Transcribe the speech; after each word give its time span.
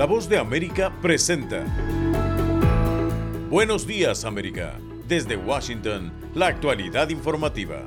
La 0.00 0.06
voz 0.06 0.30
de 0.30 0.38
América 0.38 0.90
presenta. 1.02 1.62
Buenos 3.50 3.86
días 3.86 4.24
América. 4.24 4.78
Desde 5.06 5.36
Washington, 5.36 6.10
la 6.34 6.46
actualidad 6.46 7.10
informativa. 7.10 7.86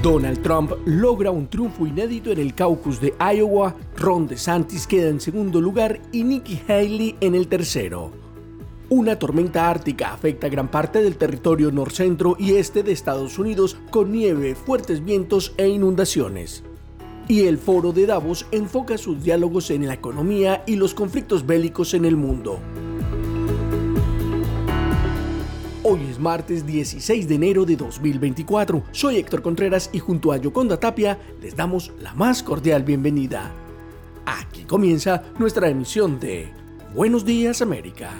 Donald 0.00 0.40
Trump 0.42 0.70
logra 0.84 1.32
un 1.32 1.48
triunfo 1.48 1.84
inédito 1.84 2.30
en 2.30 2.38
el 2.38 2.54
caucus 2.54 3.00
de 3.00 3.12
Iowa, 3.18 3.74
Ron 3.96 4.28
DeSantis 4.28 4.86
queda 4.86 5.08
en 5.08 5.20
segundo 5.20 5.60
lugar 5.60 6.00
y 6.12 6.22
Nikki 6.22 6.62
Haley 6.68 7.16
en 7.20 7.34
el 7.34 7.48
tercero. 7.48 8.12
Una 8.88 9.18
tormenta 9.18 9.68
ártica 9.68 10.12
afecta 10.12 10.48
gran 10.48 10.70
parte 10.70 11.02
del 11.02 11.16
territorio 11.16 11.72
norcentro 11.72 12.36
y 12.38 12.54
este 12.54 12.84
de 12.84 12.92
Estados 12.92 13.36
Unidos 13.36 13.76
con 13.90 14.12
nieve, 14.12 14.54
fuertes 14.54 15.04
vientos 15.04 15.54
e 15.56 15.66
inundaciones. 15.66 16.62
Y 17.30 17.46
el 17.46 17.58
foro 17.58 17.92
de 17.92 18.06
Davos 18.06 18.44
enfoca 18.50 18.98
sus 18.98 19.22
diálogos 19.22 19.70
en 19.70 19.86
la 19.86 19.94
economía 19.94 20.64
y 20.66 20.74
los 20.74 20.94
conflictos 20.94 21.46
bélicos 21.46 21.94
en 21.94 22.04
el 22.04 22.16
mundo. 22.16 22.58
Hoy 25.84 26.00
es 26.10 26.18
martes 26.18 26.66
16 26.66 27.28
de 27.28 27.34
enero 27.36 27.64
de 27.64 27.76
2024. 27.76 28.82
Soy 28.90 29.18
Héctor 29.18 29.42
Contreras 29.42 29.90
y 29.92 30.00
junto 30.00 30.32
a 30.32 30.38
Yoconda 30.38 30.80
Tapia 30.80 31.20
les 31.40 31.54
damos 31.54 31.92
la 32.00 32.14
más 32.14 32.42
cordial 32.42 32.82
bienvenida. 32.82 33.52
Aquí 34.26 34.64
comienza 34.64 35.22
nuestra 35.38 35.68
emisión 35.68 36.18
de 36.18 36.48
Buenos 36.96 37.24
Días 37.24 37.62
América. 37.62 38.10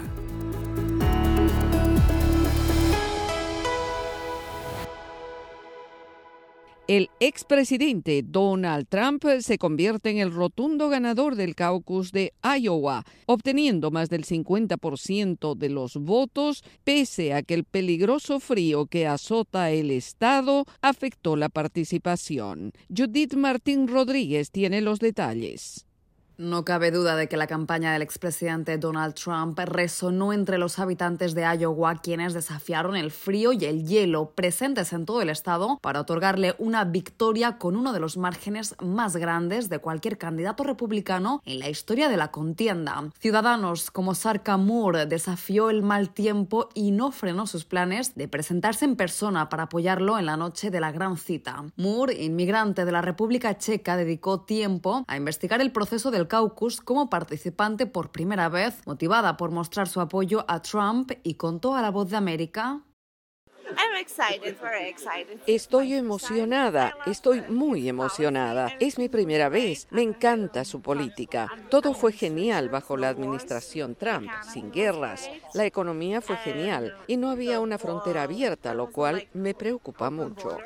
El 6.91 7.09
expresidente 7.21 8.21
Donald 8.21 8.85
Trump 8.89 9.23
se 9.39 9.57
convierte 9.57 10.09
en 10.09 10.17
el 10.17 10.29
rotundo 10.29 10.89
ganador 10.89 11.37
del 11.37 11.55
caucus 11.55 12.11
de 12.11 12.33
Iowa, 12.43 13.05
obteniendo 13.27 13.91
más 13.91 14.09
del 14.09 14.25
50% 14.25 15.55
de 15.55 15.69
los 15.69 15.95
votos, 15.95 16.65
pese 16.83 17.33
a 17.33 17.43
que 17.43 17.53
el 17.53 17.63
peligroso 17.63 18.41
frío 18.41 18.87
que 18.87 19.07
azota 19.07 19.71
el 19.71 19.89
estado 19.89 20.65
afectó 20.81 21.37
la 21.37 21.47
participación. 21.47 22.73
Judith 22.89 23.35
Martín 23.35 23.87
Rodríguez 23.87 24.51
tiene 24.51 24.81
los 24.81 24.99
detalles. 24.99 25.85
No 26.41 26.65
cabe 26.65 26.89
duda 26.89 27.15
de 27.15 27.29
que 27.29 27.37
la 27.37 27.45
campaña 27.45 27.93
del 27.93 28.01
expresidente 28.01 28.79
Donald 28.79 29.13
Trump 29.13 29.59
resonó 29.59 30.33
entre 30.33 30.57
los 30.57 30.79
habitantes 30.79 31.35
de 31.35 31.43
Iowa, 31.43 32.01
quienes 32.01 32.33
desafiaron 32.33 32.95
el 32.95 33.11
frío 33.11 33.53
y 33.53 33.65
el 33.65 33.85
hielo 33.85 34.31
presentes 34.31 34.91
en 34.91 35.05
todo 35.05 35.21
el 35.21 35.29
estado 35.29 35.77
para 35.83 36.01
otorgarle 36.01 36.55
una 36.57 36.83
victoria 36.83 37.59
con 37.59 37.75
uno 37.75 37.93
de 37.93 37.99
los 37.99 38.17
márgenes 38.17 38.73
más 38.81 39.17
grandes 39.17 39.69
de 39.69 39.77
cualquier 39.77 40.17
candidato 40.17 40.63
republicano 40.63 41.43
en 41.45 41.59
la 41.59 41.69
historia 41.69 42.09
de 42.09 42.17
la 42.17 42.31
contienda. 42.31 43.11
Ciudadanos 43.19 43.91
como 43.91 44.15
Sarka 44.15 44.57
Moore 44.57 45.05
desafió 45.05 45.69
el 45.69 45.83
mal 45.83 46.09
tiempo 46.09 46.69
y 46.73 46.89
no 46.89 47.11
frenó 47.11 47.45
sus 47.45 47.65
planes 47.65 48.15
de 48.15 48.27
presentarse 48.27 48.85
en 48.85 48.95
persona 48.95 49.47
para 49.49 49.63
apoyarlo 49.63 50.17
en 50.17 50.25
la 50.25 50.37
noche 50.37 50.71
de 50.71 50.79
la 50.79 50.91
gran 50.91 51.17
cita. 51.17 51.65
Moore, 51.75 52.23
inmigrante 52.23 52.83
de 52.83 52.91
la 52.91 53.03
República 53.03 53.59
Checa, 53.59 53.95
dedicó 53.95 54.41
tiempo 54.41 55.05
a 55.07 55.17
investigar 55.17 55.61
el 55.61 55.71
proceso 55.71 56.09
del 56.09 56.29
caucus 56.31 56.79
como 56.79 57.09
participante 57.09 57.87
por 57.87 58.13
primera 58.13 58.47
vez, 58.47 58.87
motivada 58.87 59.35
por 59.35 59.51
mostrar 59.51 59.89
su 59.89 59.99
apoyo 59.99 60.45
a 60.47 60.61
Trump 60.61 61.11
y 61.23 61.33
contó 61.33 61.75
a 61.75 61.81
la 61.81 61.91
voz 61.91 62.09
de 62.09 62.15
América. 62.15 62.79
Estoy 65.45 65.93
emocionada, 65.93 66.95
estoy 67.05 67.41
muy 67.49 67.89
emocionada. 67.89 68.71
Es 68.79 68.97
mi 68.97 69.09
primera 69.09 69.49
vez, 69.49 69.87
me 69.91 70.03
encanta 70.03 70.63
su 70.63 70.81
política. 70.81 71.49
Todo 71.69 71.93
fue 71.93 72.13
genial 72.13 72.69
bajo 72.69 72.95
la 72.95 73.09
administración 73.09 73.95
Trump, 73.95 74.29
sin 74.53 74.71
guerras. 74.71 75.29
La 75.53 75.65
economía 75.65 76.21
fue 76.21 76.37
genial 76.37 76.95
y 77.07 77.17
no 77.17 77.29
había 77.29 77.59
una 77.59 77.77
frontera 77.77 78.23
abierta, 78.23 78.73
lo 78.73 78.89
cual 78.89 79.27
me 79.33 79.53
preocupa 79.53 80.09
mucho. 80.09 80.57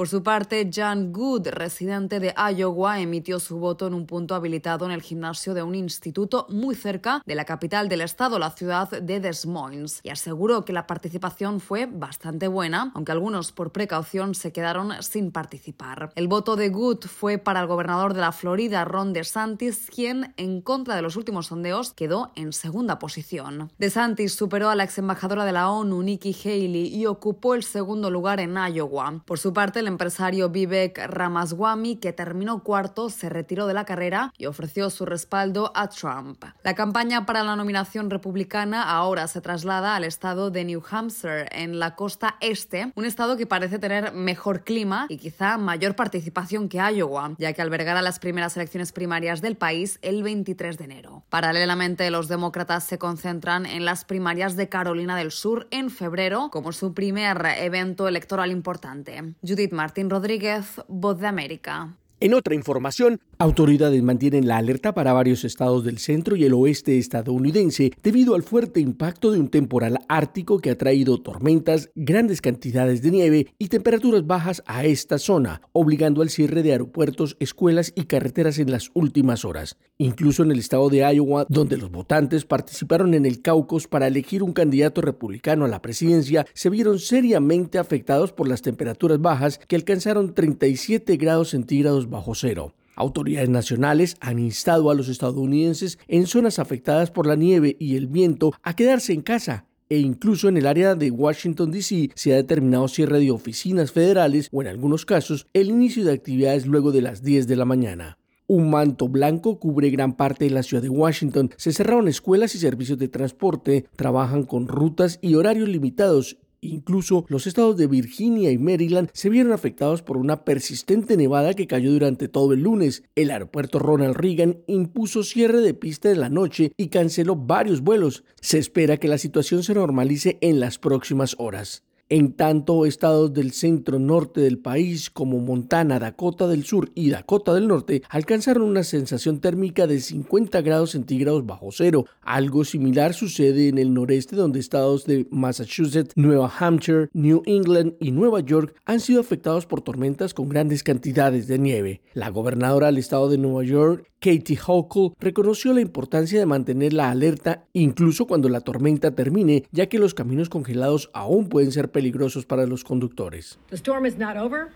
Por 0.00 0.08
su 0.08 0.22
parte, 0.22 0.70
Jan 0.72 1.12
Good, 1.12 1.48
residente 1.48 2.20
de 2.20 2.32
Iowa, 2.56 3.00
emitió 3.00 3.38
su 3.38 3.58
voto 3.58 3.86
en 3.86 3.92
un 3.92 4.06
punto 4.06 4.34
habilitado 4.34 4.86
en 4.86 4.92
el 4.92 5.02
gimnasio 5.02 5.52
de 5.52 5.62
un 5.62 5.74
instituto 5.74 6.46
muy 6.48 6.74
cerca 6.74 7.20
de 7.26 7.34
la 7.34 7.44
capital 7.44 7.90
del 7.90 8.00
estado, 8.00 8.38
la 8.38 8.52
ciudad 8.52 8.88
de 8.88 9.20
Des 9.20 9.44
Moines, 9.44 10.00
y 10.02 10.08
aseguró 10.08 10.64
que 10.64 10.72
la 10.72 10.86
participación 10.86 11.60
fue 11.60 11.84
bastante 11.84 12.48
buena, 12.48 12.92
aunque 12.94 13.12
algunos 13.12 13.52
por 13.52 13.72
precaución 13.72 14.34
se 14.34 14.52
quedaron 14.52 14.90
sin 15.02 15.32
participar. 15.32 16.12
El 16.14 16.28
voto 16.28 16.56
de 16.56 16.70
Good 16.70 17.04
fue 17.04 17.36
para 17.36 17.60
el 17.60 17.66
gobernador 17.66 18.14
de 18.14 18.22
la 18.22 18.32
Florida, 18.32 18.86
Ron 18.86 19.12
DeSantis, 19.12 19.90
quien, 19.94 20.32
en 20.38 20.62
contra 20.62 20.96
de 20.96 21.02
los 21.02 21.16
últimos 21.16 21.48
sondeos, 21.48 21.92
quedó 21.92 22.32
en 22.36 22.54
segunda 22.54 22.98
posición. 22.98 23.70
DeSantis 23.76 24.32
superó 24.34 24.70
a 24.70 24.76
la 24.76 24.84
ex 24.84 24.96
embajadora 24.96 25.44
de 25.44 25.52
la 25.52 25.70
ONU, 25.70 26.02
Nikki 26.02 26.34
Haley, 26.42 26.86
y 26.86 27.04
ocupó 27.04 27.54
el 27.54 27.64
segundo 27.64 28.10
lugar 28.10 28.40
en 28.40 28.56
Iowa. 28.56 29.20
Por 29.26 29.38
su 29.38 29.52
parte, 29.52 29.80
el 29.80 29.89
empresario 29.90 30.48
Vivek 30.48 30.98
Ramaswamy, 31.06 31.96
que 31.96 32.12
terminó 32.12 32.62
cuarto, 32.62 33.10
se 33.10 33.28
retiró 33.28 33.66
de 33.66 33.74
la 33.74 33.84
carrera 33.84 34.32
y 34.38 34.46
ofreció 34.46 34.90
su 34.90 35.04
respaldo 35.04 35.72
a 35.74 35.88
Trump. 35.88 36.44
La 36.64 36.74
campaña 36.74 37.26
para 37.26 37.44
la 37.44 37.56
nominación 37.56 38.10
republicana 38.10 38.82
ahora 38.82 39.28
se 39.28 39.40
traslada 39.40 39.96
al 39.96 40.04
estado 40.04 40.50
de 40.50 40.64
New 40.64 40.82
Hampshire, 40.90 41.48
en 41.52 41.78
la 41.78 41.94
costa 41.94 42.36
este, 42.40 42.92
un 42.94 43.04
estado 43.04 43.36
que 43.36 43.46
parece 43.46 43.78
tener 43.78 44.12
mejor 44.12 44.64
clima 44.64 45.06
y 45.08 45.18
quizá 45.18 45.58
mayor 45.58 45.96
participación 45.96 46.68
que 46.68 46.78
Iowa, 46.78 47.34
ya 47.38 47.52
que 47.52 47.62
albergará 47.62 48.02
las 48.02 48.18
primeras 48.18 48.56
elecciones 48.56 48.92
primarias 48.92 49.40
del 49.40 49.56
país 49.56 49.98
el 50.02 50.22
23 50.22 50.78
de 50.78 50.84
enero. 50.84 51.22
Paralelamente, 51.28 52.10
los 52.10 52.28
demócratas 52.28 52.84
se 52.84 52.98
concentran 52.98 53.66
en 53.66 53.84
las 53.84 54.04
primarias 54.04 54.56
de 54.56 54.68
Carolina 54.68 55.16
del 55.16 55.30
Sur 55.30 55.66
en 55.70 55.90
febrero 55.90 56.48
como 56.50 56.72
su 56.72 56.94
primer 56.94 57.44
evento 57.58 58.08
electoral 58.08 58.50
importante. 58.50 59.34
Judith 59.42 59.69
Martín 59.72 60.10
Rodríguez, 60.10 60.80
Voz 60.88 61.18
de 61.18 61.26
América. 61.26 61.99
En 62.22 62.34
otra 62.34 62.54
información, 62.54 63.18
autoridades 63.38 64.02
mantienen 64.02 64.46
la 64.46 64.58
alerta 64.58 64.92
para 64.92 65.14
varios 65.14 65.42
estados 65.42 65.84
del 65.84 65.96
centro 65.96 66.36
y 66.36 66.44
el 66.44 66.52
oeste 66.52 66.98
estadounidense 66.98 67.92
debido 68.02 68.34
al 68.34 68.42
fuerte 68.42 68.78
impacto 68.78 69.32
de 69.32 69.40
un 69.40 69.48
temporal 69.48 70.00
ártico 70.06 70.58
que 70.58 70.68
ha 70.68 70.76
traído 70.76 71.22
tormentas, 71.22 71.88
grandes 71.94 72.42
cantidades 72.42 73.00
de 73.00 73.10
nieve 73.10 73.46
y 73.56 73.68
temperaturas 73.68 74.26
bajas 74.26 74.62
a 74.66 74.84
esta 74.84 75.18
zona, 75.18 75.62
obligando 75.72 76.20
al 76.20 76.28
cierre 76.28 76.62
de 76.62 76.72
aeropuertos, 76.72 77.38
escuelas 77.40 77.90
y 77.96 78.04
carreteras 78.04 78.58
en 78.58 78.70
las 78.70 78.90
últimas 78.92 79.46
horas. 79.46 79.78
Incluso 79.96 80.42
en 80.42 80.50
el 80.50 80.58
estado 80.58 80.90
de 80.90 80.98
Iowa, 80.98 81.46
donde 81.48 81.78
los 81.78 81.90
votantes 81.90 82.44
participaron 82.44 83.14
en 83.14 83.24
el 83.24 83.40
caucus 83.40 83.86
para 83.86 84.06
elegir 84.06 84.42
un 84.42 84.52
candidato 84.52 85.00
republicano 85.00 85.64
a 85.64 85.68
la 85.68 85.80
presidencia, 85.80 86.44
se 86.52 86.68
vieron 86.68 86.98
seriamente 86.98 87.78
afectados 87.78 88.32
por 88.34 88.46
las 88.46 88.60
temperaturas 88.60 89.22
bajas 89.22 89.58
que 89.66 89.76
alcanzaron 89.76 90.34
37 90.34 91.16
grados 91.16 91.48
centígrados 91.50 92.09
bajo 92.10 92.34
cero. 92.34 92.74
Autoridades 92.96 93.48
nacionales 93.48 94.16
han 94.20 94.38
instado 94.38 94.90
a 94.90 94.94
los 94.94 95.08
estadounidenses 95.08 95.98
en 96.08 96.26
zonas 96.26 96.58
afectadas 96.58 97.10
por 97.10 97.26
la 97.26 97.36
nieve 97.36 97.76
y 97.78 97.96
el 97.96 98.08
viento 98.08 98.52
a 98.62 98.74
quedarse 98.76 99.12
en 99.12 99.22
casa 99.22 99.66
e 99.90 99.98
incluso 99.98 100.48
en 100.48 100.56
el 100.56 100.66
área 100.66 100.94
de 100.94 101.10
Washington, 101.10 101.72
D.C. 101.72 102.10
se 102.14 102.32
ha 102.32 102.36
determinado 102.36 102.86
cierre 102.86 103.18
de 103.18 103.32
oficinas 103.32 103.90
federales 103.90 104.48
o 104.52 104.62
en 104.62 104.68
algunos 104.68 105.04
casos 105.04 105.48
el 105.52 105.68
inicio 105.68 106.04
de 106.04 106.12
actividades 106.12 106.64
luego 106.64 106.92
de 106.92 107.02
las 107.02 107.22
10 107.22 107.48
de 107.48 107.56
la 107.56 107.64
mañana. 107.64 108.16
Un 108.46 108.70
manto 108.70 109.08
blanco 109.08 109.58
cubre 109.58 109.90
gran 109.90 110.16
parte 110.16 110.44
de 110.44 110.52
la 110.52 110.62
ciudad 110.62 110.82
de 110.82 110.88
Washington. 110.88 111.50
Se 111.56 111.72
cerraron 111.72 112.06
escuelas 112.06 112.54
y 112.54 112.58
servicios 112.58 112.98
de 112.98 113.08
transporte, 113.08 113.86
trabajan 113.96 114.44
con 114.44 114.68
rutas 114.68 115.18
y 115.22 115.34
horarios 115.34 115.68
limitados 115.68 116.38
Incluso 116.62 117.24
los 117.28 117.46
estados 117.46 117.76
de 117.78 117.86
Virginia 117.86 118.50
y 118.50 118.58
Maryland 118.58 119.08
se 119.14 119.30
vieron 119.30 119.52
afectados 119.52 120.02
por 120.02 120.18
una 120.18 120.44
persistente 120.44 121.16
nevada 121.16 121.54
que 121.54 121.66
cayó 121.66 121.90
durante 121.90 122.28
todo 122.28 122.52
el 122.52 122.60
lunes. 122.60 123.02
El 123.14 123.30
aeropuerto 123.30 123.78
Ronald 123.78 124.16
Reagan 124.16 124.58
impuso 124.66 125.22
cierre 125.22 125.62
de 125.62 125.72
pista 125.72 126.10
en 126.10 126.20
la 126.20 126.28
noche 126.28 126.72
y 126.76 126.88
canceló 126.88 127.34
varios 127.34 127.80
vuelos. 127.80 128.24
Se 128.40 128.58
espera 128.58 128.98
que 128.98 129.08
la 129.08 129.18
situación 129.18 129.62
se 129.62 129.74
normalice 129.74 130.36
en 130.42 130.60
las 130.60 130.78
próximas 130.78 131.34
horas. 131.38 131.82
En 132.12 132.32
tanto, 132.32 132.86
estados 132.86 133.32
del 133.32 133.52
centro 133.52 134.00
norte 134.00 134.40
del 134.40 134.58
país 134.58 135.10
como 135.10 135.38
Montana, 135.38 136.00
Dakota 136.00 136.48
del 136.48 136.64
Sur 136.64 136.90
y 136.96 137.10
Dakota 137.10 137.54
del 137.54 137.68
Norte 137.68 138.02
alcanzaron 138.08 138.64
una 138.64 138.82
sensación 138.82 139.38
térmica 139.38 139.86
de 139.86 140.00
50 140.00 140.60
grados 140.62 140.90
centígrados 140.90 141.46
bajo 141.46 141.68
cero. 141.70 142.06
Algo 142.22 142.64
similar 142.64 143.14
sucede 143.14 143.68
en 143.68 143.78
el 143.78 143.94
noreste 143.94 144.34
donde 144.34 144.58
estados 144.58 145.06
de 145.06 145.28
Massachusetts, 145.30 146.10
Nueva 146.16 146.52
Hampshire, 146.58 147.10
New 147.12 147.44
England 147.46 147.92
y 148.00 148.10
Nueva 148.10 148.40
York 148.40 148.74
han 148.86 148.98
sido 148.98 149.20
afectados 149.20 149.66
por 149.66 149.80
tormentas 149.80 150.34
con 150.34 150.48
grandes 150.48 150.82
cantidades 150.82 151.46
de 151.46 151.60
nieve. 151.60 152.00
La 152.12 152.30
gobernadora 152.30 152.88
del 152.88 152.98
estado 152.98 153.28
de 153.28 153.38
Nueva 153.38 153.62
York, 153.62 154.10
Katie 154.18 154.58
Hochul, 154.66 155.12
reconoció 155.20 155.72
la 155.72 155.80
importancia 155.80 156.40
de 156.40 156.44
mantener 156.44 156.92
la 156.92 157.10
alerta 157.10 157.68
incluso 157.72 158.26
cuando 158.26 158.48
la 158.48 158.62
tormenta 158.62 159.14
termine, 159.14 159.64
ya 159.70 159.86
que 159.86 160.00
los 160.00 160.12
caminos 160.12 160.48
congelados 160.48 161.08
aún 161.14 161.48
pueden 161.48 161.70
ser 161.70 161.90
peligrosos 161.90 161.99
peligrosos 162.00 162.46
para 162.46 162.64
los 162.64 162.82
conductores. 162.82 163.58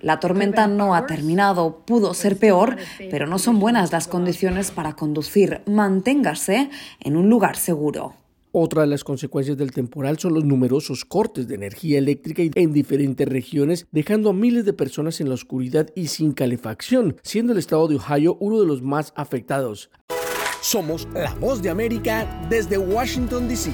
La 0.02 0.20
tormenta 0.20 0.66
no 0.66 0.94
ha 0.94 1.06
terminado, 1.06 1.82
pudo 1.86 2.12
ser 2.12 2.36
peor, 2.36 2.76
pero 3.10 3.26
no 3.26 3.38
son 3.38 3.58
buenas 3.58 3.92
las 3.92 4.08
condiciones 4.08 4.70
para 4.70 4.92
conducir. 4.92 5.62
Manténgase 5.64 6.68
en 7.00 7.16
un 7.16 7.30
lugar 7.30 7.56
seguro. 7.56 8.12
Otra 8.52 8.82
de 8.82 8.88
las 8.88 9.04
consecuencias 9.04 9.56
del 9.56 9.72
temporal 9.72 10.18
son 10.18 10.34
los 10.34 10.44
numerosos 10.44 11.06
cortes 11.06 11.48
de 11.48 11.54
energía 11.54 11.96
eléctrica 11.98 12.42
en 12.42 12.74
diferentes 12.74 13.26
regiones, 13.26 13.86
dejando 13.90 14.28
a 14.28 14.34
miles 14.34 14.66
de 14.66 14.74
personas 14.74 15.22
en 15.22 15.30
la 15.30 15.34
oscuridad 15.34 15.88
y 15.96 16.08
sin 16.08 16.32
calefacción, 16.32 17.16
siendo 17.22 17.54
el 17.54 17.58
estado 17.58 17.88
de 17.88 17.96
Ohio 17.96 18.36
uno 18.38 18.60
de 18.60 18.66
los 18.66 18.82
más 18.82 19.14
afectados. 19.16 19.90
Somos 20.60 21.08
la 21.14 21.32
voz 21.36 21.62
de 21.62 21.70
América 21.70 22.46
desde 22.50 22.76
Washington, 22.76 23.48
D.C. 23.48 23.72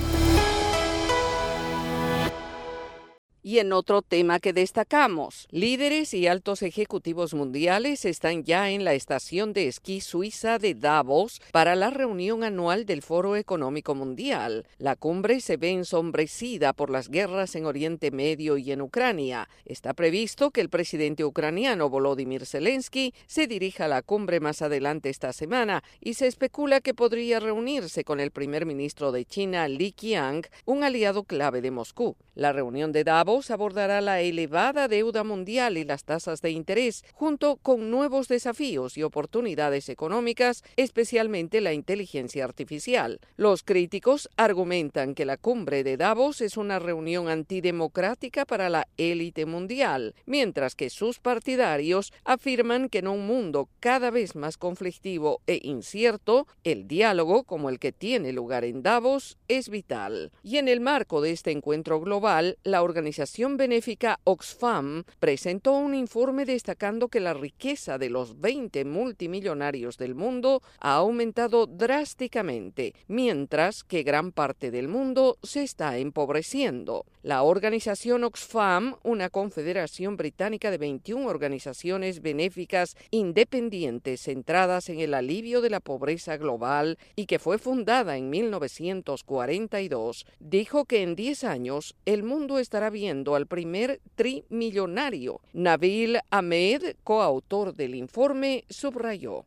Y 3.43 3.59
en 3.59 3.73
otro 3.73 4.03
tema 4.03 4.39
que 4.39 4.53
destacamos, 4.53 5.49
líderes 5.51 6.13
y 6.13 6.27
altos 6.27 6.61
ejecutivos 6.61 7.33
mundiales 7.33 8.05
están 8.05 8.45
ya 8.45 8.71
en 8.71 8.85
la 8.85 8.93
estación 8.93 9.55
de 9.55 9.67
esquí 9.67 10.03
suiza 10.03 10.59
de 10.59 10.75
Davos 10.75 11.41
para 11.51 11.75
la 11.75 11.89
reunión 11.89 12.45
anual 12.45 12.85
del 12.85 13.01
Foro 13.01 13.37
Económico 13.37 13.95
Mundial. 13.95 14.67
La 14.77 14.95
cumbre 14.95 15.41
se 15.41 15.57
ve 15.57 15.71
ensombrecida 15.71 16.75
por 16.75 16.91
las 16.91 17.09
guerras 17.09 17.55
en 17.55 17.65
Oriente 17.65 18.11
Medio 18.11 18.59
y 18.59 18.73
en 18.73 18.83
Ucrania. 18.83 19.49
Está 19.65 19.95
previsto 19.95 20.51
que 20.51 20.61
el 20.61 20.69
presidente 20.69 21.25
ucraniano 21.25 21.89
Volodymyr 21.89 22.45
Zelensky 22.45 23.15
se 23.27 23.47
dirija 23.47 23.87
a 23.87 23.89
la 23.89 24.03
cumbre 24.03 24.41
más 24.41 24.61
adelante 24.61 25.09
esta 25.09 25.33
semana 25.33 25.83
y 25.99 26.13
se 26.13 26.27
especula 26.27 26.83
que 26.83 26.93
podría 26.93 27.41
reunirse 27.41 28.05
con 28.05 28.21
el 28.21 28.33
primer 28.33 28.67
ministro 28.67 29.13
de 29.13 29.25
China 29.25 29.67
Li 29.67 29.93
Qiang, 29.93 30.43
un 30.67 30.85
aliado 30.85 31.25
clave 31.25 31.63
de 31.63 31.71
Moscú. 31.71 32.17
La 32.41 32.55
reunión 32.55 32.91
de 32.91 33.05
Davos 33.05 33.51
abordará 33.51 34.01
la 34.01 34.23
elevada 34.23 34.89
deuda 34.89 35.25
mundial 35.25 35.77
y 35.77 35.85
las 35.85 36.05
tasas 36.05 36.41
de 36.41 36.51
interés, 36.51 37.05
junto 37.13 37.57
con 37.57 37.91
nuevos 37.91 38.29
desafíos 38.29 38.97
y 38.97 39.03
oportunidades 39.03 39.91
económicas, 39.91 40.65
especialmente 40.77 41.61
la 41.61 41.75
inteligencia 41.75 42.45
artificial. 42.45 43.21
Los 43.37 43.63
críticos 43.63 44.31
argumentan 44.39 45.15
que 45.15 45.27
la 45.27 45.37
cumbre 45.37 45.85
de 45.85 45.99
Davos 45.99 46.41
es 46.41 46.57
una 46.57 46.79
reunión 46.79 47.29
antidemocrática 47.29 48.47
para 48.47 48.71
la 48.71 48.89
élite 48.97 49.45
mundial, 49.45 50.15
mientras 50.25 50.75
que 50.75 50.89
sus 50.89 51.19
partidarios 51.19 52.11
afirman 52.25 52.89
que 52.89 53.01
en 53.01 53.09
un 53.09 53.27
mundo 53.27 53.69
cada 53.81 54.11
vez 54.11 54.35
más 54.35 54.57
conflictivo 54.57 55.43
e 55.47 55.61
incierto, 55.63 56.47
el 56.65 56.89
diálogo, 56.89 57.45
como 57.45 57.69
el 57.69 57.79
que 57.79 57.93
tiene 57.93 58.33
lugar 58.33 58.65
en 58.65 58.83
Davos, 58.83 59.37
es 59.49 59.69
vital. 59.69 60.33
Y 60.43 60.57
en 60.57 60.69
el 60.69 60.81
marco 60.81 61.21
de 61.21 61.33
este 61.33 61.51
encuentro 61.51 62.01
global, 62.01 62.30
la 62.62 62.82
organización 62.82 63.56
benéfica 63.56 64.21
Oxfam 64.25 65.03
presentó 65.19 65.73
un 65.73 65.94
informe 65.94 66.44
destacando 66.44 67.09
que 67.09 67.19
la 67.19 67.35
riqueza 67.35 67.99
de 67.99 68.09
los 68.09 68.41
20 68.41 68.85
multimillonarios 68.85 69.99
del 69.99 70.15
mundo 70.15 70.62
ha 70.79 70.94
aumentado 70.94 71.67
drásticamente, 71.67 72.94
mientras 73.09 73.82
que 73.82 74.05
gran 74.05 74.31
parte 74.31 74.71
del 74.71 74.87
mundo 74.87 75.38
se 75.43 75.65
está 75.65 75.99
empobreciendo. 75.99 77.05
La 77.23 77.43
organización 77.43 78.25
Oxfam, 78.25 78.94
una 79.03 79.29
confederación 79.29 80.17
británica 80.17 80.71
de 80.71 80.79
21 80.79 81.27
organizaciones 81.27 82.23
benéficas 82.23 82.97
independientes 83.11 84.23
centradas 84.23 84.88
en 84.88 85.00
el 85.00 85.15
alivio 85.15 85.61
de 85.61 85.71
la 85.71 85.81
pobreza 85.81 86.37
global 86.37 86.97
y 87.17 87.27
que 87.27 87.38
fue 87.38 87.59
fundada 87.59 88.17
en 88.17 88.31
1942, 88.31 90.27
dijo 90.38 90.85
que 90.85 91.03
en 91.03 91.17
10 91.17 91.44
años 91.44 91.97
el 92.11 92.23
mundo 92.25 92.59
estará 92.59 92.91
bien 92.91 93.25
al 93.35 93.47
primer 93.47 94.01
trimillonario. 94.17 95.41
Nabil 95.53 96.19
Ahmed, 96.31 96.97
coautor 97.05 97.75
del 97.75 97.95
informe, 97.95 98.65
subrayó. 98.69 99.45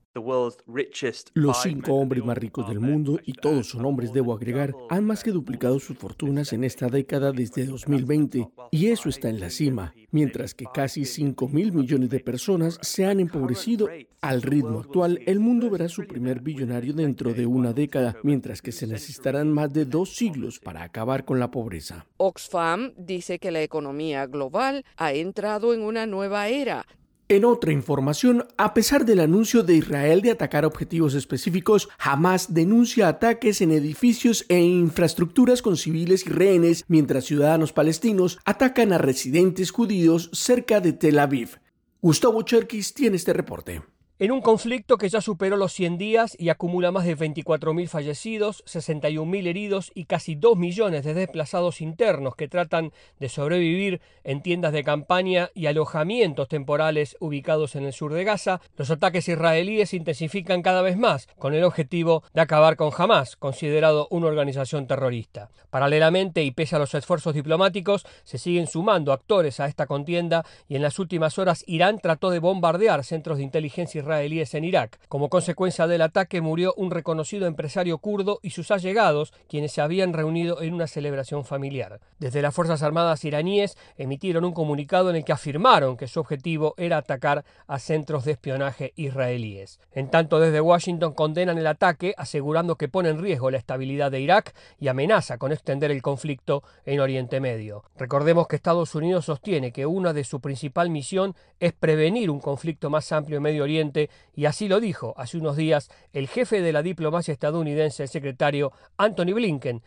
Los 1.34 1.62
cinco 1.64 1.94
hombres 1.96 2.24
más 2.24 2.38
ricos 2.38 2.68
del 2.68 2.80
mundo, 2.80 3.20
y 3.26 3.34
todos 3.34 3.70
son 3.70 3.86
hombres, 3.86 4.14
debo 4.14 4.34
agregar, 4.34 4.74
han 4.90 5.06
más 5.06 5.24
que 5.24 5.32
duplicado 5.32 5.80
sus 5.80 5.98
fortunas 5.98 6.54
en 6.54 6.64
esta 6.64 6.88
década 6.88 7.32
desde 7.32 7.66
2020, 7.66 8.48
y 8.70 8.88
eso 8.88 9.10
está 9.10 9.30
en 9.30 9.40
la 9.40 9.50
cima, 9.50 9.96
mientras 10.12 10.54
que 10.54 10.66
casi 10.72 11.06
5 11.06 11.48
mil 11.48 11.72
millones 11.74 12.10
de 12.10 12.20
personas 12.20 12.78
se 12.82 13.06
han 13.06 13.20
empobrecido. 13.20 13.90
Al 14.22 14.42
ritmo 14.42 14.80
actual, 14.80 15.20
el 15.26 15.40
mundo 15.40 15.70
verá 15.70 15.90
su 15.90 16.06
primer 16.06 16.42
billonario 16.42 16.94
dentro 16.94 17.34
de 17.34 17.46
una 17.46 17.74
década, 17.74 18.16
mientras 18.24 18.62
que 18.62 18.72
se 18.72 18.86
necesitarán 18.88 19.52
más 19.52 19.74
de 19.74 19.86
dos 19.86 20.16
siglos 20.16 20.60
para 20.60 20.84
acabar 20.84 21.26
con 21.26 21.40
la 21.40 21.50
pobreza. 21.50 22.06
Oxfam 22.18 22.94
dice 22.98 23.40
que 23.40 23.52
la 23.52 23.64
economía 23.64 24.28
global 24.28 24.86
ha 24.96 25.12
entrado 25.14 25.74
en 25.74 25.82
una 25.82 26.06
nueva 26.06 26.48
era 26.48 26.86
en 27.36 27.46
otra 27.46 27.72
información, 27.72 28.46
a 28.58 28.74
pesar 28.74 29.06
del 29.06 29.20
anuncio 29.20 29.64
de 29.64 29.76
Israel 29.76 30.22
de 30.22 30.32
atacar 30.32 30.66
objetivos 30.66 31.14
específicos, 31.14 31.90
Hamas 32.00 32.54
denuncia 32.54 33.08
ataques 33.08 33.62
en 33.62 33.72
edificios 33.72 34.46
e 34.50 34.60
infraestructuras 34.60 35.62
con 35.62 35.78
civiles 35.78 36.26
y 36.26 36.30
rehenes, 36.30 36.86
mientras 36.88 37.26
ciudadanos 37.26 37.74
palestinos 37.74 38.40
atacan 38.46 38.94
a 38.94 38.98
residentes 38.98 39.72
judíos 39.72 40.30
cerca 40.34 40.80
de 40.80 40.94
Tel 40.94 41.20
Aviv. 41.20 41.60
Gustavo 42.02 42.42
Cherkis 42.42 42.94
tiene 42.94 43.16
este 43.16 43.34
reporte. 43.34 43.93
En 44.24 44.32
un 44.32 44.40
conflicto 44.40 44.98
que 44.98 45.10
ya 45.10 45.20
superó 45.20 45.58
los 45.58 45.74
100 45.74 45.98
días 45.98 46.38
y 46.40 46.48
acumula 46.48 46.94
más 46.94 47.04
de 47.04 47.18
24.000 47.18 47.90
fallecidos, 47.90 48.64
61.000 48.64 49.48
heridos 49.48 49.92
y 49.94 50.06
casi 50.06 50.36
2 50.36 50.58
millones 50.58 51.04
de 51.04 51.14
desplazados 51.14 51.82
internos 51.82 52.38
que 52.38 52.48
tratan 52.48 52.94
de 53.20 53.28
sobrevivir 53.28 54.00
en 54.24 54.42
tiendas 54.42 54.72
de 54.72 54.86
campaña 54.86 55.50
y 55.54 55.66
alojamientos 55.66 56.48
temporales 56.48 57.18
ubicados 57.20 57.76
en 57.76 57.84
el 57.84 57.92
sur 57.92 58.14
de 58.14 58.24
Gaza, 58.24 58.62
los 58.78 58.90
ataques 58.92 59.28
israelíes 59.28 59.90
se 59.90 59.98
intensifican 59.98 60.62
cada 60.62 60.82
vez 60.82 60.96
más 60.96 61.28
con 61.38 61.54
el 61.54 61.66
objetivo 61.66 62.24
de 62.34 62.40
acabar 62.40 62.78
con 62.78 62.92
Hamas, 62.98 63.36
considerado 63.36 64.08
una 64.10 64.28
organización 64.28 64.88
terrorista. 64.88 65.50
Paralelamente 65.70 66.46
y 66.46 66.52
pese 66.52 66.78
a 66.78 66.80
los 66.80 66.94
esfuerzos 66.94 67.34
diplomáticos, 67.34 68.06
se 68.24 68.38
siguen 68.38 68.68
sumando 68.68 69.12
actores 69.12 69.60
a 69.60 69.66
esta 69.66 69.86
contienda 69.86 70.46
y 70.70 70.78
en 70.78 70.82
las 70.82 70.98
últimas 70.98 71.38
horas 71.38 71.66
Irán 71.68 72.00
trató 72.00 72.30
de 72.30 72.40
bombardear 72.40 73.04
centros 73.04 73.38
de 73.40 73.44
inteligencia 73.44 74.00
israelíes 74.00 74.13
en 74.22 74.64
Irak. 74.64 75.00
Como 75.08 75.30
consecuencia 75.30 75.88
del 75.88 76.02
ataque 76.02 76.42
murió 76.42 76.74
un 76.78 76.92
reconocido 76.92 77.48
empresario 77.48 77.98
kurdo 77.98 78.40
y 78.42 78.52
sus 78.52 78.72
allegados, 78.72 79.34
quienes 79.48 79.72
se 79.72 79.82
habían 79.82 80.14
reunido 80.14 80.62
en 80.62 80.74
una 80.74 80.88
celebración 80.88 81.46
familiar. 81.46 82.00
Desde 82.20 82.42
las 82.42 82.54
Fuerzas 82.54 82.84
Armadas 82.84 83.24
iraníes 83.26 83.78
emitieron 83.98 84.46
un 84.46 84.54
comunicado 84.54 85.10
en 85.10 85.16
el 85.16 85.26
que 85.26 85.32
afirmaron 85.32 85.98
que 85.98 86.08
su 86.08 86.20
objetivo 86.20 86.74
era 86.78 86.98
atacar 86.98 87.46
a 87.68 87.80
centros 87.80 88.26
de 88.26 88.34
espionaje 88.34 88.94
israelíes. 88.96 89.80
En 89.92 90.10
tanto, 90.10 90.40
desde 90.40 90.62
Washington 90.62 91.14
condenan 91.14 91.58
el 91.58 91.68
ataque, 91.68 92.14
asegurando 92.18 92.76
que 92.76 92.88
pone 92.88 93.10
en 93.10 93.22
riesgo 93.22 93.52
la 93.52 93.58
estabilidad 93.58 94.12
de 94.12 94.22
Irak 94.22 94.54
y 94.80 94.88
amenaza 94.88 95.38
con 95.38 95.52
extender 95.52 95.92
el 95.92 96.02
conflicto 96.02 96.64
en 96.86 97.00
Oriente 97.00 97.40
Medio. 97.40 97.84
Recordemos 97.98 98.48
que 98.48 98.56
Estados 98.56 98.96
Unidos 98.96 99.26
sostiene 99.26 99.72
que 99.72 99.86
una 99.86 100.14
de 100.14 100.24
su 100.24 100.40
principal 100.40 100.90
misión 100.90 101.36
es 101.60 101.74
prevenir 101.74 102.30
un 102.30 102.40
conflicto 102.40 102.90
más 102.90 103.12
amplio 103.12 103.38
en 103.38 103.44
Medio 103.44 103.64
Oriente 103.64 103.93
y 104.36 104.46
así 104.46 104.68
lo 104.68 104.80
dijo 104.80 105.14
hace 105.18 105.38
unos 105.38 105.58
días 105.58 105.90
el 106.12 106.28
jefe 106.28 106.62
de 106.62 106.74
la 106.74 106.82
diplomacia 106.82 107.32
estadounidense, 107.32 108.04
el 108.04 108.10
secretario 108.10 108.72
Anthony 108.98 109.34
Blinken. 109.34 109.82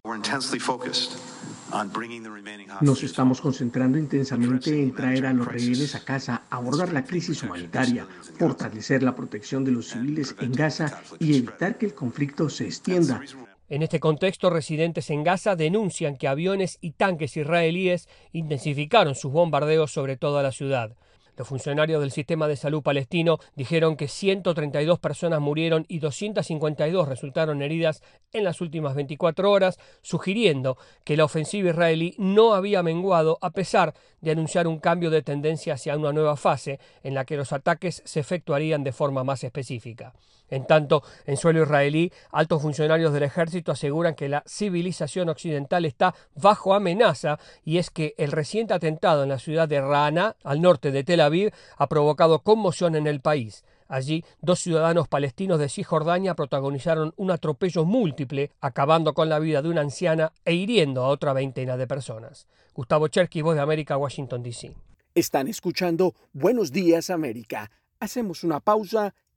Nos 2.81 3.03
estamos 3.03 3.41
concentrando 3.41 3.99
intensamente 3.99 4.81
en 4.81 4.95
traer 4.95 5.27
a 5.27 5.33
los 5.33 5.47
rehenes 5.47 5.95
a 5.95 6.05
casa, 6.05 6.43
abordar 6.51 6.93
la 6.93 7.05
crisis 7.05 7.43
humanitaria, 7.43 8.07
fortalecer 8.39 9.03
la 9.03 9.15
protección 9.15 9.65
de 9.65 9.73
los 9.73 9.89
civiles 9.89 10.35
en 10.41 10.53
Gaza 10.53 11.01
y 11.19 11.37
evitar 11.37 11.77
que 11.77 11.87
el 11.87 11.95
conflicto 11.95 12.49
se 12.49 12.65
extienda. 12.65 13.21
En 13.69 13.83
este 13.83 13.99
contexto, 13.99 14.49
residentes 14.49 15.11
en 15.11 15.25
Gaza 15.25 15.57
denuncian 15.57 16.17
que 16.17 16.29
aviones 16.29 16.79
y 16.81 16.93
tanques 16.93 17.37
israelíes 17.37 18.09
intensificaron 18.31 19.17
sus 19.17 19.33
bombardeos 19.33 19.91
sobre 19.93 20.17
toda 20.17 20.45
la 20.45 20.53
ciudad. 20.53 20.93
Los 21.37 21.49
funcionarios 21.49 22.00
del 22.00 22.11
sistema 22.11 22.49
de 22.49 22.57
salud 22.57 22.83
palestino 22.83 23.38
dijeron 23.55 23.97
que 23.97 24.09
132 24.09 24.99
personas 24.99 25.40
murieron 25.40 25.85
y 25.87 25.99
252 25.99 27.09
resultaron 27.09 27.61
heridas 27.61 28.02
en 28.33 28.45
las 28.45 28.61
últimas 28.61 28.95
24 28.95 29.50
horas, 29.50 29.78
sugiriendo 30.00 30.78
que 31.05 31.16
la 31.16 31.25
ofensiva 31.25 31.71
israelí 31.71 32.14
no 32.16 32.55
había 32.55 32.83
menguado 32.83 33.38
a 33.43 33.50
pesar 33.50 33.95
de 34.21 34.31
anunciar 34.31 34.66
un 34.66 34.78
cambio 34.78 35.11
de 35.11 35.23
tendencia 35.23 35.75
hacia 35.75 35.97
una 35.97 36.12
nueva 36.12 36.37
fase 36.37 36.81
en 37.02 37.14
la 37.14 37.25
que 37.25 37.37
los 37.37 37.52
ataques 37.52 38.02
se 38.05 38.21
efectuarían 38.21 38.83
de 38.83 38.93
forma 38.93 39.23
más 39.23 39.45
específica. 39.45 40.14
En 40.49 40.67
tanto, 40.67 41.03
en 41.26 41.37
suelo 41.37 41.62
israelí, 41.62 42.12
altos 42.31 42.62
funcionarios 42.62 43.12
del 43.12 43.25
ejército 43.25 43.73
aseguran 43.73 44.15
que 44.15 44.29
la 44.29 44.45
civilización 44.47 45.29
occidental 45.29 45.85
está 45.85 46.15
bajo 46.35 46.75
amenaza 46.75 47.38
y 47.65 47.79
es 47.79 47.91
que 47.91 48.15
el 48.19 48.33
reciente 48.33 48.75
atentado 48.75 49.25
en 49.25 49.31
la 49.31 49.38
ciudad 49.38 49.69
de 49.69 49.81
Rana, 49.81 50.37
al 50.45 50.61
norte 50.61 50.91
de 50.93 51.05
Tel 51.05 51.21
Aviv, 51.21 51.53
ha 51.76 51.87
provocado 51.88 52.41
conmoción 52.41 52.95
en 52.95 53.07
el 53.07 53.21
país. 53.21 53.65
Allí, 53.88 54.25
dos 54.41 54.61
ciudadanos 54.61 55.07
palestinos 55.07 55.59
de 55.61 55.69
Cisjordania 55.69 56.35
protagonizaron 56.35 57.12
un 57.17 57.31
atropello 57.31 57.85
múltiple, 57.85 58.50
acabando 58.61 59.15
con 59.15 59.29
la 59.29 59.38
vida 59.38 59.62
de 59.62 59.69
una 59.69 59.83
anciana 59.83 60.33
e 60.45 60.55
hiriendo 60.55 61.05
a 61.05 61.09
otra 61.09 61.33
veintena 61.33 61.76
de 61.76 61.87
personas. 61.87 62.49
Gustavo 62.75 63.09
Cherky, 63.09 63.43
Voz 63.43 63.55
de 63.55 63.62
América, 63.62 63.97
Washington, 63.97 64.43
D.C. 64.43 64.75
Están 65.15 65.49
escuchando 65.49 66.15
Buenos 66.33 66.73
Días 66.73 67.11
América. 67.11 67.71
Hacemos 68.00 68.45
una 68.45 68.61
pausa 68.61 69.15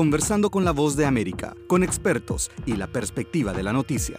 Conversando 0.00 0.48
con 0.48 0.64
la 0.64 0.70
voz 0.70 0.96
de 0.96 1.04
América, 1.04 1.54
con 1.66 1.82
expertos 1.82 2.50
y 2.64 2.76
la 2.76 2.86
perspectiva 2.86 3.52
de 3.52 3.62
la 3.62 3.74
noticia. 3.74 4.18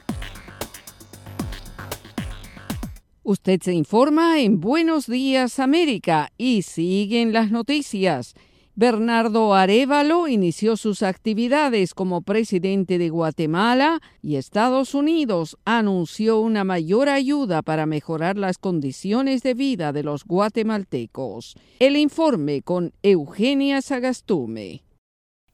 Usted 3.31 3.61
se 3.61 3.71
informa 3.71 4.41
en 4.41 4.59
Buenos 4.59 5.07
Días 5.07 5.59
América 5.59 6.33
y 6.37 6.63
siguen 6.63 7.31
las 7.31 7.49
noticias. 7.49 8.35
Bernardo 8.75 9.53
Arevalo 9.53 10.27
inició 10.27 10.75
sus 10.75 11.01
actividades 11.01 11.93
como 11.93 12.23
presidente 12.23 12.97
de 12.97 13.07
Guatemala 13.07 14.01
y 14.21 14.35
Estados 14.35 14.93
Unidos 14.93 15.57
anunció 15.63 16.41
una 16.41 16.65
mayor 16.65 17.07
ayuda 17.07 17.61
para 17.61 17.85
mejorar 17.85 18.37
las 18.37 18.57
condiciones 18.57 19.43
de 19.43 19.53
vida 19.53 19.93
de 19.93 20.03
los 20.03 20.25
guatemaltecos. 20.25 21.55
El 21.79 21.95
informe 21.95 22.63
con 22.63 22.91
Eugenia 23.01 23.81
Sagastume. 23.81 24.83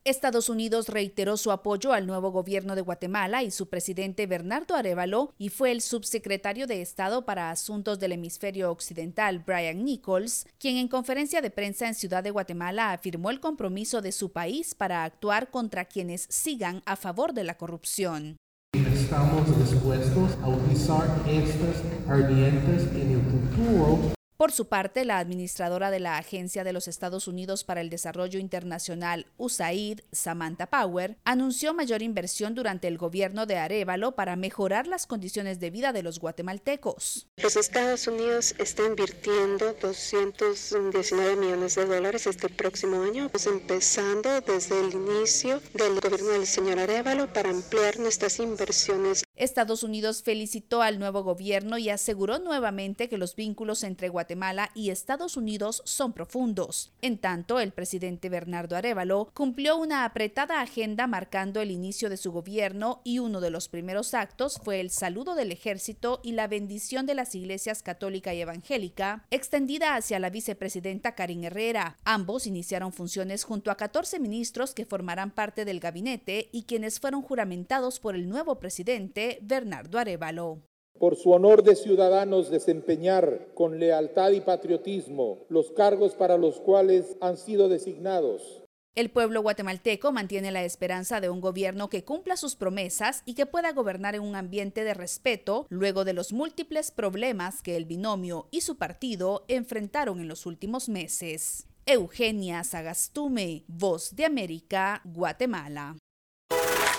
Estados 0.09 0.47
Unidos 0.49 0.87
reiteró 0.87 1.37
su 1.37 1.51
apoyo 1.51 1.91
al 1.91 2.07
nuevo 2.07 2.31
gobierno 2.31 2.75
de 2.75 2.81
Guatemala 2.81 3.43
y 3.43 3.51
su 3.51 3.67
presidente 3.67 4.25
Bernardo 4.25 4.75
Arevalo 4.75 5.33
y 5.37 5.49
fue 5.49 5.71
el 5.71 5.81
subsecretario 5.81 6.65
de 6.65 6.81
Estado 6.81 7.25
para 7.25 7.51
Asuntos 7.51 7.99
del 7.99 8.13
Hemisferio 8.13 8.71
Occidental, 8.71 9.39
Brian 9.39 9.83
Nichols, 9.83 10.47
quien 10.59 10.77
en 10.77 10.87
conferencia 10.87 11.41
de 11.41 11.51
prensa 11.51 11.87
en 11.87 11.95
Ciudad 11.95 12.23
de 12.23 12.31
Guatemala 12.31 12.93
afirmó 12.93 13.29
el 13.29 13.39
compromiso 13.39 14.01
de 14.01 14.11
su 14.11 14.31
país 14.31 14.75
para 14.75 15.03
actuar 15.03 15.51
contra 15.51 15.85
quienes 15.85 16.27
sigan 16.29 16.81
a 16.85 16.95
favor 16.95 17.33
de 17.33 17.43
la 17.43 17.57
corrupción. 17.57 18.37
Estamos 18.73 19.47
dispuestos 19.59 20.37
a 20.43 20.49
utilizar 20.49 21.07
en 21.27 21.41
el 21.41 23.21
futuro 23.21 24.16
por 24.37 24.51
su 24.51 24.67
parte, 24.67 25.03
la 25.03 25.17
administradora 25.17 25.89
de 25.89 25.99
la 25.99 26.17
Agencia 26.17 26.63
de 26.63 26.71
los 26.71 26.87
Estados 26.87 27.27
Unidos 27.27 27.63
para 27.63 27.81
el 27.81 27.89
Desarrollo 27.89 28.39
Internacional, 28.39 29.25
USAID, 29.37 30.01
Samantha 30.11 30.67
Power, 30.67 31.17
anunció 31.23 31.73
mayor 31.73 32.03
inversión 32.03 32.53
durante 32.53 32.87
el 32.87 32.99
gobierno 32.99 33.47
de 33.47 33.57
Arevalo 33.57 34.13
para 34.13 34.35
mejorar 34.35 34.85
las 34.85 35.07
condiciones 35.07 35.59
de 35.59 35.71
vida 35.71 35.91
de 35.91 36.03
los 36.03 36.19
guatemaltecos. 36.19 37.27
Los 37.37 37.55
Estados 37.55 38.07
Unidos 38.07 38.53
están 38.59 38.91
invirtiendo 38.91 39.73
219 39.81 41.35
millones 41.35 41.75
de 41.75 41.85
dólares 41.85 42.27
este 42.27 42.47
próximo 42.47 43.01
año, 43.01 43.29
pues 43.29 43.47
empezando 43.47 44.39
desde 44.41 44.79
el 44.79 44.93
inicio 44.93 45.61
del 45.73 45.99
gobierno 45.99 46.29
del 46.29 46.45
señor 46.45 46.79
Arevalo 46.79 47.33
para 47.33 47.49
ampliar 47.49 47.99
nuestras 47.99 48.39
inversiones. 48.39 49.26
Estados 49.37 49.83
Unidos 49.83 50.23
felicitó 50.23 50.81
al 50.81 50.97
nuevo 50.97 51.23
gobierno 51.23 51.77
y 51.77 51.89
aseguró 51.89 52.39
nuevamente 52.39 53.07
que 53.07 53.19
los 53.19 53.35
vínculos 53.35 53.83
entre 53.83 54.09
Guatemala 54.09 54.71
y 54.73 54.89
Estados 54.89 55.37
Unidos 55.37 55.83
son 55.85 56.11
profundos. 56.11 56.91
En 57.01 57.19
tanto, 57.19 57.59
el 57.59 57.71
presidente 57.71 58.29
Bernardo 58.29 58.75
Arevalo 58.75 59.29
cumplió 59.35 59.77
una 59.77 60.05
apretada 60.05 60.61
agenda 60.61 61.05
marcando 61.05 61.61
el 61.61 61.69
inicio 61.69 62.09
de 62.09 62.17
su 62.17 62.31
gobierno 62.31 63.01
y 63.03 63.19
uno 63.19 63.39
de 63.39 63.51
los 63.51 63.69
primeros 63.69 64.15
actos 64.15 64.59
fue 64.63 64.79
el 64.79 64.89
saludo 64.89 65.35
del 65.35 65.51
ejército 65.51 66.19
y 66.23 66.31
la 66.31 66.47
bendición 66.47 67.05
de 67.05 67.13
las 67.13 67.35
iglesias 67.35 67.83
católica 67.83 68.33
y 68.33 68.41
evangélica, 68.41 69.25
extendida 69.29 69.95
hacia 69.95 70.17
la 70.19 70.31
vicepresidenta 70.31 71.13
Karin 71.13 71.43
Herrera. 71.43 71.97
Ambos 72.05 72.47
iniciaron 72.47 72.91
funciones 72.91 73.43
junto 73.43 73.69
a 73.69 73.77
14 73.77 74.19
ministros 74.19 74.73
que 74.73 74.85
formarán 74.85 75.29
parte 75.29 75.63
del 75.63 75.79
gabinete 75.79 76.49
y 76.51 76.63
quienes 76.63 76.99
fueron 76.99 77.21
juramentados 77.21 77.99
por 77.99 78.15
el 78.15 78.27
nuevo 78.29 78.59
presidente 78.59 79.26
Bernardo 79.41 79.99
Arevalo 79.99 80.59
por 80.97 81.15
su 81.15 81.31
honor 81.31 81.63
de 81.63 81.75
ciudadanos 81.75 82.49
desempeñar 82.49 83.49
con 83.53 83.79
lealtad 83.79 84.31
y 84.31 84.41
patriotismo 84.41 85.45
los 85.49 85.71
cargos 85.71 86.15
para 86.15 86.37
los 86.37 86.59
cuales 86.59 87.17
han 87.21 87.37
sido 87.37 87.69
designados. 87.69 88.63
El 88.95 89.11
pueblo 89.11 89.43
guatemalteco 89.43 90.11
mantiene 90.11 90.51
la 90.51 90.63
esperanza 90.63 91.21
de 91.21 91.29
un 91.29 91.39
gobierno 91.39 91.87
que 91.87 92.03
cumpla 92.03 92.35
sus 92.35 92.55
promesas 92.55 93.21
y 93.25 93.35
que 93.35 93.45
pueda 93.45 93.71
gobernar 93.71 94.15
en 94.15 94.23
un 94.23 94.35
ambiente 94.35 94.83
de 94.83 94.95
respeto 94.95 95.67
luego 95.69 96.03
de 96.03 96.13
los 96.13 96.33
múltiples 96.33 96.89
problemas 96.89 97.61
que 97.61 97.77
el 97.77 97.85
binomio 97.85 98.47
y 98.49 98.61
su 98.61 98.77
partido 98.77 99.45
enfrentaron 99.49 100.19
en 100.19 100.27
los 100.27 100.47
últimos 100.47 100.89
meses. 100.89 101.67
Eugenia 101.85 102.63
Sagastume, 102.63 103.65
Voz 103.67 104.15
de 104.15 104.25
América, 104.25 105.01
Guatemala. 105.05 105.95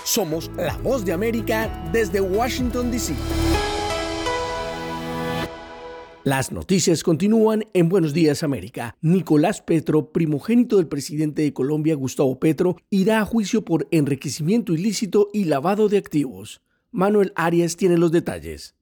Somos 0.09 0.49
la 0.57 0.75
Voz 0.77 1.05
de 1.05 1.13
América 1.13 1.69
desde 1.93 2.19
Washington, 2.19 2.89
D.C. 2.89 3.13
Las 6.23 6.51
noticias 6.51 7.03
continúan 7.03 7.65
en 7.75 7.89
Buenos 7.89 8.11
Días 8.15 8.41
América. 8.41 8.95
Nicolás 9.01 9.61
Petro, 9.61 10.11
primogénito 10.11 10.77
del 10.77 10.87
presidente 10.87 11.43
de 11.43 11.53
Colombia 11.53 11.93
Gustavo 11.93 12.39
Petro, 12.39 12.77
irá 12.89 13.21
a 13.21 13.25
juicio 13.25 13.63
por 13.63 13.87
enriquecimiento 13.91 14.73
ilícito 14.73 15.29
y 15.31 15.43
lavado 15.43 15.89
de 15.89 15.99
activos. 15.99 16.63
Manuel 16.89 17.31
Arias 17.35 17.75
tiene 17.75 17.99
los 17.99 18.11
detalles. 18.11 18.78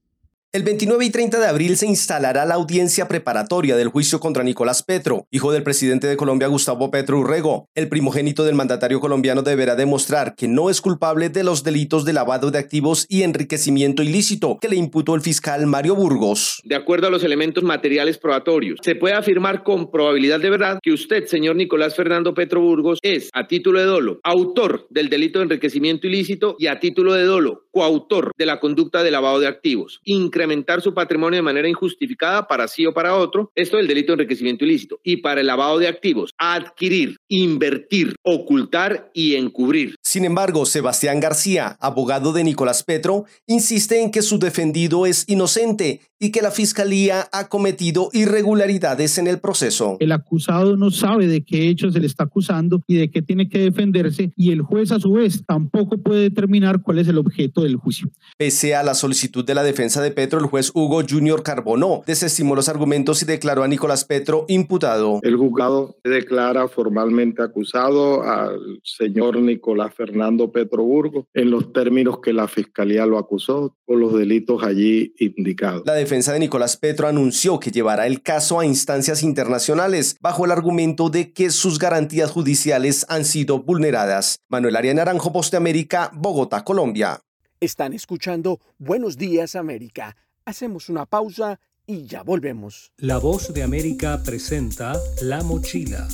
El 0.58 0.64
29 0.64 1.06
y 1.06 1.12
30 1.12 1.40
de 1.40 1.46
abril 1.46 1.78
se 1.78 1.86
instalará 1.86 2.44
la 2.44 2.56
audiencia 2.56 3.08
preparatoria 3.08 3.76
del 3.76 3.90
juicio 3.90 4.20
contra 4.20 4.44
Nicolás 4.44 4.82
Petro, 4.82 5.28
hijo 5.30 5.52
del 5.52 5.62
presidente 5.62 6.08
de 6.08 6.18
Colombia 6.18 6.48
Gustavo 6.48 6.90
Petro 6.90 7.20
Urrego. 7.20 7.70
El 7.76 7.90
primogénito 7.90 8.44
del 8.44 8.56
mandatario 8.56 9.00
colombiano 9.00 9.44
deberá 9.44 9.76
demostrar 9.76 10.34
que 10.36 10.48
no 10.48 10.72
es 10.72 10.82
culpable 10.82 11.30
de 11.30 11.44
los 11.44 11.64
delitos 11.64 12.06
de 12.06 12.14
lavado 12.14 12.50
de 12.50 12.58
activos 12.58 13.06
y 13.08 13.22
enriquecimiento 13.22 14.02
ilícito 14.02 14.58
que 14.60 14.68
le 14.68 14.78
imputó 14.78 15.14
el 15.14 15.22
fiscal 15.22 15.68
Mario 15.68 15.94
Burgos. 15.94 16.60
De 16.64 16.74
acuerdo 16.74 17.06
a 17.06 17.12
los 17.12 17.24
elementos 17.24 17.64
materiales 17.64 18.18
probatorios, 18.18 18.80
se 18.82 18.96
puede 18.96 19.14
afirmar 19.14 19.62
con 19.62 19.92
probabilidad 19.92 20.40
de 20.40 20.50
verdad 20.50 20.80
que 20.82 20.92
usted, 20.92 21.28
señor 21.28 21.56
Nicolás 21.56 21.96
Fernando 21.96 22.34
Petro 22.34 22.62
Burgos, 22.62 22.98
es, 23.04 23.30
a 23.34 23.46
título 23.46 23.80
de 23.80 23.86
dolo, 23.86 24.20
autor 24.24 24.88
del 24.90 25.10
delito 25.10 25.38
de 25.38 25.44
enriquecimiento 25.44 26.08
ilícito 26.08 26.56
y 26.58 26.66
a 26.66 26.80
título 26.80 27.14
de 27.14 27.26
dolo, 27.26 27.67
coautor 27.78 28.32
de 28.36 28.48
la 28.48 28.60
conducta 28.60 29.04
de 29.04 29.12
lavado 29.12 29.40
de 29.40 29.46
activos 29.46 30.02
incrementar 30.04 30.82
su 30.82 30.96
patrimonio 30.96 31.38
de 31.38 31.44
manera 31.44 31.70
injustificada 31.70 32.48
para 32.48 32.68
sí 32.68 32.88
o 32.88 32.94
para 32.94 33.16
otro, 33.16 33.52
esto 33.54 33.78
es 33.78 33.82
el 33.82 33.88
delito 33.88 34.12
de 34.12 34.14
enriquecimiento 34.16 34.66
ilícito, 34.66 35.00
y 35.04 35.18
para 35.18 35.42
el 35.42 35.48
lavado 35.48 35.78
de 35.78 35.88
activos, 35.88 36.32
adquirir, 36.40 37.18
invertir, 37.28 38.16
ocultar 38.24 39.12
y 39.14 39.36
encubrir. 39.36 39.96
Sin 40.08 40.24
embargo, 40.24 40.66
Sebastián 40.66 41.20
García, 41.20 41.76
abogado 41.82 42.32
de 42.32 42.46
Nicolás 42.46 42.82
Petro, 42.82 43.26
insiste 43.46 44.02
en 44.02 44.10
que 44.10 44.22
su 44.22 44.40
defendido 44.40 45.06
es 45.06 45.26
inocente 45.28 46.00
y 46.18 46.32
que 46.32 46.42
la 46.42 46.50
fiscalía 46.50 47.28
ha 47.32 47.50
cometido 47.50 48.10
irregularidades 48.14 49.18
en 49.18 49.28
el 49.28 49.40
proceso. 49.40 49.98
El 50.00 50.14
acusado 50.14 50.78
no 50.78 50.92
sabe 50.92 51.28
de 51.28 51.44
qué 51.44 51.68
hecho 51.68 51.92
se 51.92 52.00
le 52.00 52.08
está 52.08 52.24
acusando 52.24 52.82
y 52.88 52.96
de 52.96 53.12
qué 53.12 53.22
tiene 53.22 53.50
que 53.50 53.60
defenderse 53.60 54.32
y 54.36 54.52
el 54.52 54.62
juez 54.62 54.94
a 54.94 55.00
su 55.00 55.12
vez 55.12 55.44
tampoco 55.46 55.98
puede 55.98 56.22
determinar 56.22 56.82
cuál 56.82 57.00
es 57.00 57.08
el 57.10 57.18
objeto 57.18 57.62
del 57.64 57.76
juicio. 57.76 58.10
Pese 58.38 58.76
a 58.76 58.84
la 58.84 58.94
solicitud 58.94 59.46
de 59.46 59.56
la 59.56 59.64
defensa 59.64 60.02
de 60.02 60.12
Petro, 60.12 60.40
el 60.40 60.46
juez 60.46 60.72
Hugo 60.74 61.02
Junior 61.08 61.44
Carbonó 61.44 62.02
desestimó 62.08 62.56
los 62.56 62.70
argumentos 62.70 63.22
y 63.22 63.26
declaró 63.26 63.64
a 63.64 63.68
Nicolás 63.68 64.06
Petro 64.06 64.46
imputado. 64.48 65.20
El 65.22 65.36
juzgado 65.36 65.98
declara 66.04 66.68
formalmente 66.68 67.44
acusado 67.44 68.24
al 68.24 68.80
señor 68.84 69.38
Nicolás 69.38 69.97
Fernando 69.98 70.52
Petro 70.52 70.84
Burgos 70.84 71.26
en 71.34 71.50
los 71.50 71.74
términos 71.74 72.20
que 72.20 72.32
la 72.32 72.48
fiscalía 72.48 73.06
lo 73.08 73.18
acusó 73.18 73.76
por 73.86 73.98
los 73.98 74.14
delitos 74.14 74.64
allí 74.64 75.14
indicados. 75.18 75.84
La 75.86 75.96
defensa 75.96 76.32
de 76.32 76.40
Nicolás 76.40 76.78
Petro 76.78 77.08
anunció 77.08 77.60
que 77.60 77.72
llevará 77.72 78.06
el 78.06 78.22
caso 78.22 78.60
a 78.60 78.66
instancias 78.66 79.24
internacionales 79.24 80.16
bajo 80.22 80.46
el 80.46 80.52
argumento 80.52 81.10
de 81.10 81.34
que 81.34 81.50
sus 81.50 81.80
garantías 81.80 82.32
judiciales 82.32 83.06
han 83.10 83.26
sido 83.26 83.64
vulneradas. 83.64 84.40
Manuel 84.48 84.76
Arias 84.76 84.96
Naranjo, 84.96 85.34
Poste 85.34 85.58
América, 85.58 86.12
Bogotá, 86.14 86.64
Colombia. 86.64 87.20
Están 87.60 87.94
escuchando 87.94 88.60
Buenos 88.78 89.18
Días 89.18 89.56
América. 89.56 90.16
Hacemos 90.46 90.90
una 90.90 91.08
pausa 91.08 91.60
y 91.88 92.06
ya 92.06 92.22
volvemos. 92.22 92.92
La 92.98 93.18
voz 93.18 93.54
de 93.54 93.64
América 93.64 94.22
presenta 94.24 95.00
La 95.22 95.42
Mochila, 95.42 96.06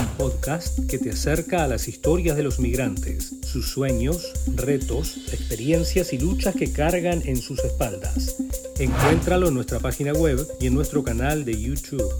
un 0.00 0.06
podcast 0.16 0.78
que 0.88 0.98
te 0.98 1.10
acerca 1.10 1.64
a 1.64 1.68
las 1.68 1.86
historias 1.86 2.36
de 2.36 2.42
los 2.42 2.58
migrantes, 2.58 3.34
sus 3.42 3.68
sueños, 3.68 4.32
retos, 4.56 5.18
experiencias 5.32 6.14
y 6.14 6.18
luchas 6.18 6.56
que 6.56 6.72
cargan 6.72 7.20
en 7.26 7.36
sus 7.36 7.58
espaldas. 7.60 8.36
Encuéntralo 8.78 9.48
en 9.48 9.54
nuestra 9.54 9.78
página 9.80 10.14
web 10.14 10.44
y 10.60 10.66
en 10.66 10.74
nuestro 10.74 11.04
canal 11.04 11.44
de 11.44 11.60
YouTube. 11.60 12.10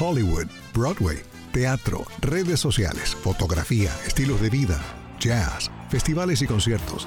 Hollywood, 0.00 0.46
Broadway, 0.74 1.18
teatro, 1.52 2.06
redes 2.22 2.58
sociales, 2.58 3.14
fotografía, 3.14 3.90
estilos 4.06 4.40
de 4.40 4.48
vida, 4.48 4.82
jazz, 5.20 5.70
festivales 5.90 6.40
y 6.40 6.46
conciertos 6.46 7.06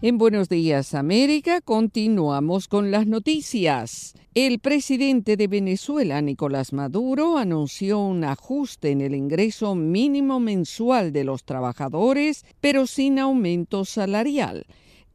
En 0.00 0.16
Buenos 0.16 0.48
Días 0.48 0.94
América 0.94 1.60
continuamos 1.60 2.68
con 2.68 2.92
las 2.92 3.08
noticias. 3.08 4.14
El 4.32 4.60
presidente 4.60 5.36
de 5.36 5.48
Venezuela, 5.48 6.22
Nicolás 6.22 6.72
Maduro, 6.72 7.36
anunció 7.36 7.98
un 7.98 8.22
ajuste 8.22 8.92
en 8.92 9.00
el 9.00 9.16
ingreso 9.16 9.74
mínimo 9.74 10.38
mensual 10.38 11.12
de 11.12 11.24
los 11.24 11.42
trabajadores, 11.42 12.46
pero 12.60 12.86
sin 12.86 13.18
aumento 13.18 13.84
salarial. 13.84 14.66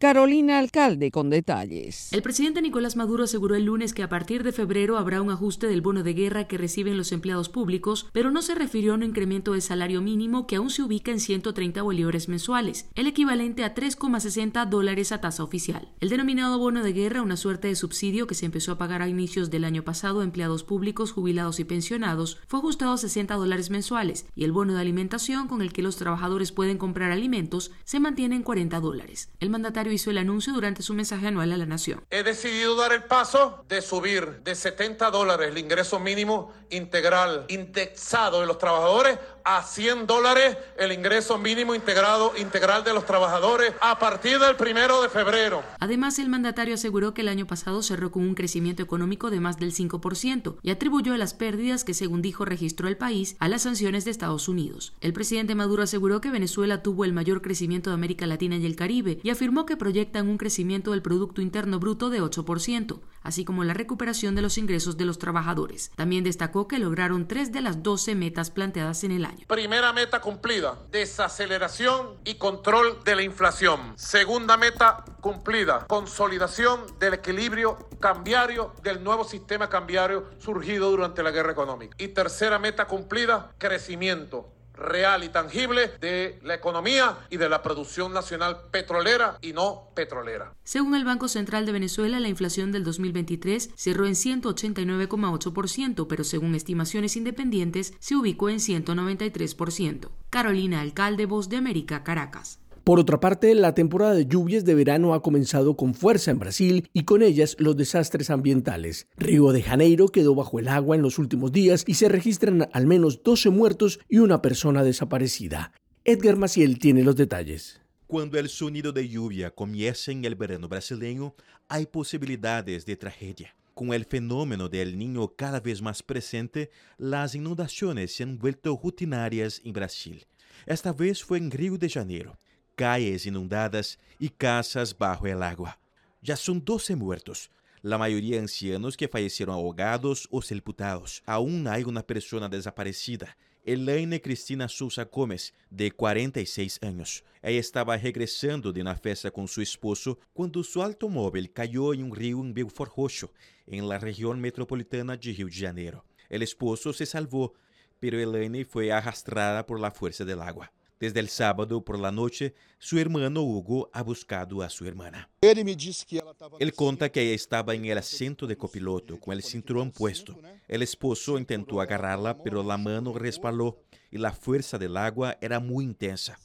Carolina 0.04 0.60
Alcalde 0.60 1.12
con 1.12 1.30
detalles. 1.30 2.12
El 2.12 2.22
presidente 2.22 2.62
Nicolás 2.62 2.98
Maduro 2.98 3.24
aseguró 3.24 3.56
el 3.56 3.64
lunes 3.64 3.94
que 3.94 4.04
a 4.04 4.10
partir 4.10 4.44
de 4.44 4.52
febrero 4.52 4.98
habrá 4.98 5.22
un 5.22 5.32
ajuste 5.32 5.68
del 5.68 5.80
bono 5.80 6.04
de 6.04 6.14
guerra 6.14 6.46
que 6.46 6.58
reciben 6.58 6.98
los 6.98 7.14
empleados 7.14 7.48
públicos, 7.48 8.08
pero 8.12 8.30
no 8.30 8.42
se 8.42 8.54
refirió 8.54 8.92
a 8.92 8.96
un 8.96 9.04
incremento 9.04 9.54
del 9.54 9.62
salario 9.62 10.02
mínimo 10.02 10.46
que 10.46 10.58
aún 10.58 10.72
se 10.72 10.84
ubica 10.84 11.12
en 11.12 11.22
130 11.22 11.82
bolívares 11.84 12.28
mensuales, 12.28 12.90
el 12.96 13.08
equivalente 13.08 13.64
a 13.64 13.74
3,60 13.74 14.68
dólares 14.68 15.14
a 15.14 15.22
tasa 15.22 15.42
oficial. 15.42 15.88
El 16.02 16.10
denominado 16.10 16.60
bono 16.60 16.84
de 16.84 16.92
guerra, 16.92 17.22
una 17.22 17.38
suerte 17.38 17.70
de 17.70 17.78
subsidio 17.78 18.28
que 18.28 18.36
se 18.36 18.46
empezó 18.46 18.74
a 18.74 18.78
pagar 18.78 19.02
a 19.02 19.08
inicios 19.08 19.52
del 19.52 19.64
año 19.64 19.86
pasado 19.86 20.20
a 20.20 20.26
empleados 20.26 20.66
públicos, 20.66 21.14
jubilados 21.14 21.62
y 21.62 21.64
pensionados, 21.64 22.40
fue 22.50 22.60
ajustado 22.60 22.92
a 22.92 22.98
60 22.98 23.36
dólares 23.36 23.70
mensuales 23.70 24.26
y 24.36 24.44
el 24.44 24.52
bono 24.52 24.74
de 24.74 24.82
alimentación 24.82 25.48
con 25.48 25.62
el 25.62 25.72
que 25.72 25.82
los 25.82 25.96
trabajadores 25.96 26.52
pueden 26.52 26.78
comprar 26.78 27.12
alimentos 27.12 27.72
se 27.86 28.02
mantiene 28.02 28.36
en 28.36 28.44
40 28.44 28.82
dólares. 28.82 29.30
El 29.40 29.50
mandatario 29.50 29.93
hizo 29.94 30.12
el 30.12 30.18
anuncio 30.18 30.54
durante 30.54 30.82
su 30.82 30.94
mensaje 30.94 31.28
anual 31.28 31.52
a 31.52 31.58
la 31.58 31.66
nación. 31.66 32.04
He 32.10 32.24
decidido 32.24 32.76
dar 32.76 32.94
el 32.94 33.04
paso 33.04 33.64
de 33.68 33.82
subir 33.82 34.42
de 34.44 34.56
70 34.56 35.12
dólares 35.12 35.50
el 35.50 35.58
ingreso 35.58 36.00
mínimo 36.00 36.54
integral 36.70 37.46
indexado 37.50 38.42
de 38.42 38.48
los 38.48 38.58
trabajadores 38.58 39.18
a 39.44 39.64
100 39.64 40.08
dólares 40.08 40.58
el 40.78 40.92
ingreso 40.92 41.38
mínimo 41.38 41.76
integrado 41.76 42.34
integral 42.38 42.84
de 42.84 42.94
los 42.94 43.06
trabajadores 43.06 43.74
a 43.82 44.00
partir 44.00 44.40
del 44.40 44.56
primero 44.56 45.02
de 45.02 45.10
febrero. 45.10 45.64
Además, 45.80 46.20
el 46.20 46.30
mandatario 46.30 46.76
aseguró 46.76 47.14
que 47.14 47.22
el 47.22 47.28
año 47.28 47.46
pasado 47.48 47.82
cerró 47.82 48.12
con 48.12 48.24
un 48.24 48.36
crecimiento 48.36 48.84
económico 48.84 49.30
de 49.30 49.40
más 49.40 49.58
del 49.58 49.74
5% 49.74 50.58
y 50.62 50.72
atribuyó 50.72 51.16
las 51.18 51.34
pérdidas 51.34 51.84
que, 51.84 51.94
según 51.94 52.22
dijo, 52.22 52.46
registró 52.46 52.88
el 52.88 52.98
país 52.98 53.36
a 53.40 53.48
las 53.48 53.64
sanciones 53.64 54.06
de 54.06 54.12
Estados 54.12 54.48
Unidos. 54.48 54.94
El 55.02 55.14
presidente 55.14 55.56
Maduro 55.56 55.84
aseguró 55.84 56.22
que 56.22 56.32
Venezuela 56.32 56.82
tuvo 56.82 57.06
el 57.06 57.14
mayor 57.14 57.42
crecimiento 57.42 57.90
de 57.90 57.96
América 57.96 58.26
Latina 58.28 58.58
y 58.58 58.66
el 58.66 58.76
Caribe 58.76 59.20
y 59.24 59.30
afirmó 59.30 59.66
que 59.66 59.78
proyectan 59.78 60.28
un 60.28 60.38
crecimiento 60.38 60.92
del 60.92 61.02
Producto 61.02 61.42
Interno 61.42 61.80
Bruto 61.80 62.10
de 62.10 62.22
8%, 62.22 63.00
así 63.24 63.46
como 63.46 63.64
la 63.64 63.74
recuperación 63.74 64.36
de 64.36 64.42
los 64.42 64.58
ingresos 64.58 64.98
de 64.98 65.06
los 65.06 65.20
trabajadores. 65.20 65.92
También 65.96 66.24
destacó 66.24 66.68
que 66.68 66.80
lograron 66.80 67.28
tres 67.28 67.52
de 67.52 67.62
las 67.62 67.84
12 67.84 68.16
metas 68.16 68.52
planteadas 68.52 69.04
en 69.04 69.12
el 69.12 69.26
año. 69.26 69.46
Primera 69.48 69.94
meta 69.94 70.22
cumplida, 70.22 70.78
desaceleración 70.92 72.18
y 72.26 72.36
control 72.36 73.00
de 73.04 73.16
la 73.16 73.24
inflación. 73.24 73.94
Segunda 73.96 74.58
meta 74.58 75.06
cumplida, 75.22 75.86
consolidación 75.88 76.82
del 77.00 77.16
equilibrio 77.16 77.78
cambiario 78.00 78.74
del 78.84 79.04
nuevo 79.04 79.24
sistema 79.24 79.70
cambiario 79.70 80.30
surgido 80.40 80.92
durante 80.92 81.24
la 81.24 81.32
guerra 81.32 81.54
económica. 81.54 81.96
Y 81.98 82.10
tercera 82.10 82.60
meta 82.60 82.86
cumplida, 82.86 83.52
crecimiento 83.58 84.53
real 84.74 85.24
y 85.24 85.30
tangible 85.30 85.92
de 86.02 86.40
la 86.44 86.56
economía 86.56 87.18
y 87.30 87.38
de 87.38 87.50
la 87.50 87.62
producción 87.62 88.14
nacional 88.14 88.58
petrolera 88.72 89.38
y 89.42 89.54
no 89.54 89.90
petrolera. 89.96 90.54
Según 90.64 90.96
el 90.96 91.06
Banco 91.06 91.28
Central 91.28 91.66
de 91.66 91.72
Venezuela, 91.72 92.20
la 92.20 92.30
inflación 92.30 92.72
del 92.72 92.84
2023 92.84 93.72
cerró 93.76 94.06
en 94.06 94.14
189,8%, 94.14 96.08
pero 96.08 96.24
según 96.24 96.56
estimaciones 96.56 97.16
independientes 97.16 97.94
se 98.00 98.16
ubicó 98.16 98.50
en 98.50 98.58
193%. 98.58 100.10
Carolina 100.30 100.82
Alcalde, 100.82 101.26
Voz 101.26 101.50
de 101.50 101.58
América, 101.58 102.04
Caracas. 102.04 102.60
Por 102.84 103.00
otra 103.00 103.22
parte, 103.22 103.56
la 103.56 103.74
temporada 103.74 104.14
de 104.14 104.26
lluvias 104.26 104.66
de 104.66 104.76
verano 104.76 105.14
ha 105.14 105.22
comenzado 105.22 105.78
con 105.78 105.94
fuerza 105.94 106.32
en 106.32 106.40
Brasil 106.40 106.90
y 106.92 107.06
con 107.06 107.24
ellas 107.24 107.56
los 107.58 107.78
desastres 107.78 108.30
ambientales. 108.30 109.08
Río 109.16 109.54
de 109.54 109.62
Janeiro 109.62 110.10
quedó 110.10 110.36
bajo 110.36 110.60
el 110.60 110.68
agua 110.68 110.98
en 110.98 111.02
los 111.02 111.18
últimos 111.18 111.54
días 111.54 111.86
y 111.88 111.94
se 111.94 112.10
registran 112.10 112.68
al 112.74 112.86
menos 112.86 113.24
12 113.24 113.52
muertos 113.52 114.02
y 114.10 114.18
una 114.18 114.42
persona 114.42 114.84
desaparecida. 114.84 115.72
Edgar 116.04 116.36
Maciel 116.36 116.78
tiene 116.78 117.04
los 117.04 117.16
detalles. 117.16 117.80
Cuando 118.06 118.38
el 118.38 118.50
sonido 118.50 118.92
de 118.92 119.08
lluvia 119.08 119.52
comienza 119.52 120.12
en 120.12 120.26
el 120.26 120.36
verano 120.36 120.68
brasileño, 120.68 121.36
hay 121.70 121.86
posibilidades 121.86 122.86
de 122.86 122.98
tragedia. 122.98 123.56
Con 123.76 123.94
el 123.94 124.04
fenómeno 124.04 124.68
del 124.68 124.98
niño 124.98 125.30
cada 125.38 125.62
vez 125.62 125.82
más 125.82 126.04
presente, 126.04 126.70
las 126.98 127.34
inundaciones 127.34 128.14
se 128.14 128.24
han 128.24 128.38
vuelto 128.38 128.78
rutinarias 128.84 129.62
en 129.64 129.72
Brasil. 129.72 130.26
Esta 130.66 130.92
vez 130.92 131.24
fue 131.24 131.38
en 131.38 131.50
Río 131.50 131.78
de 131.78 131.90
Janeiro 131.90 132.38
calles 132.76 133.26
inundadas 133.26 134.00
y 134.20 134.30
casas 134.30 134.98
bajo 134.98 135.28
el 135.28 135.44
agua. 135.44 135.80
Ya 136.22 136.36
son 136.36 136.64
12 136.64 136.96
muertos, 136.96 137.52
la 137.82 137.98
mayoría 137.98 138.40
ancianos 138.40 138.96
que 138.96 139.08
fallecieron 139.08 139.56
ahogados 139.56 140.28
o 140.32 140.42
sepultados. 140.42 141.22
Aún 141.26 141.68
hay 141.68 141.84
una 141.84 142.02
persona 142.02 142.48
desaparecida, 142.48 143.36
Elaine 143.66 144.22
Cristina 144.22 144.68
Sousa 144.68 145.06
Gomes, 145.06 145.54
de 145.70 145.92
46 145.92 146.80
años. 146.82 147.24
Ella 147.42 147.60
estaba 147.60 147.98
regresando 147.98 148.72
de 148.72 148.82
una 148.82 148.96
fiesta 148.96 149.32
con 149.32 149.48
su 149.48 149.62
esposo 149.62 150.20
cuando 150.34 150.64
su 150.64 150.82
automóvil 150.82 151.52
cayó 151.52 151.94
en 151.94 152.04
un 152.04 152.16
río 152.16 152.40
en 152.40 152.54
Belfort 152.54 152.94
Roxo, 152.96 153.32
en 153.68 153.88
la 153.88 154.00
región 154.00 154.40
metropolitana 154.40 155.18
de 155.18 155.32
Río 155.34 155.48
de 155.48 155.54
Janeiro. 155.54 156.06
El 156.30 156.42
esposo 156.42 156.94
se 156.94 157.06
salvó, 157.06 157.54
pero 158.00 158.20
Elaine 158.20 158.66
fue 158.66 158.92
arrastrada 158.92 159.66
por 159.66 159.80
la 159.80 159.92
fuerza 159.92 160.26
del 160.26 160.42
agua. 160.42 160.72
Desde 161.04 161.20
el 161.20 161.28
sábado 161.28 161.84
por 161.84 162.00
la 162.00 162.14
noche, 162.14 162.56
su 162.80 162.98
hermano 162.98 163.42
Hugo 163.42 163.90
ha 163.92 164.02
buscado 164.02 164.62
a 164.62 164.70
su 164.70 164.86
hermana. 164.86 165.30
Él 165.42 166.74
conta 166.74 167.12
que 167.12 167.22
ella 167.24 167.36
estaba 167.36 167.76
en 167.76 167.84
el 167.84 167.98
asiento 167.98 168.48
de 168.48 168.56
copiloto 168.56 169.20
con 169.20 169.34
el 169.34 169.44
cinturón 169.44 169.92
puesto. 169.92 170.40
El 170.66 170.82
esposo 170.82 171.38
intentó 171.38 171.82
agarrarla, 171.82 172.42
pero 172.42 172.64
la 172.64 172.78
mano 172.78 173.12
resbaló 173.12 173.84
y 174.12 174.18
la 174.18 174.32
fuerza 174.32 174.78
del 174.78 174.96
agua 174.96 175.38
era 175.42 175.60
muy 175.60 175.84
intensa. 175.84 176.40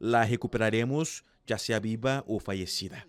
La 0.00 0.26
recuperaremos, 0.26 1.24
ya 1.46 1.56
sea 1.56 1.78
viva 1.78 2.24
o 2.26 2.40
fallecida. 2.40 3.06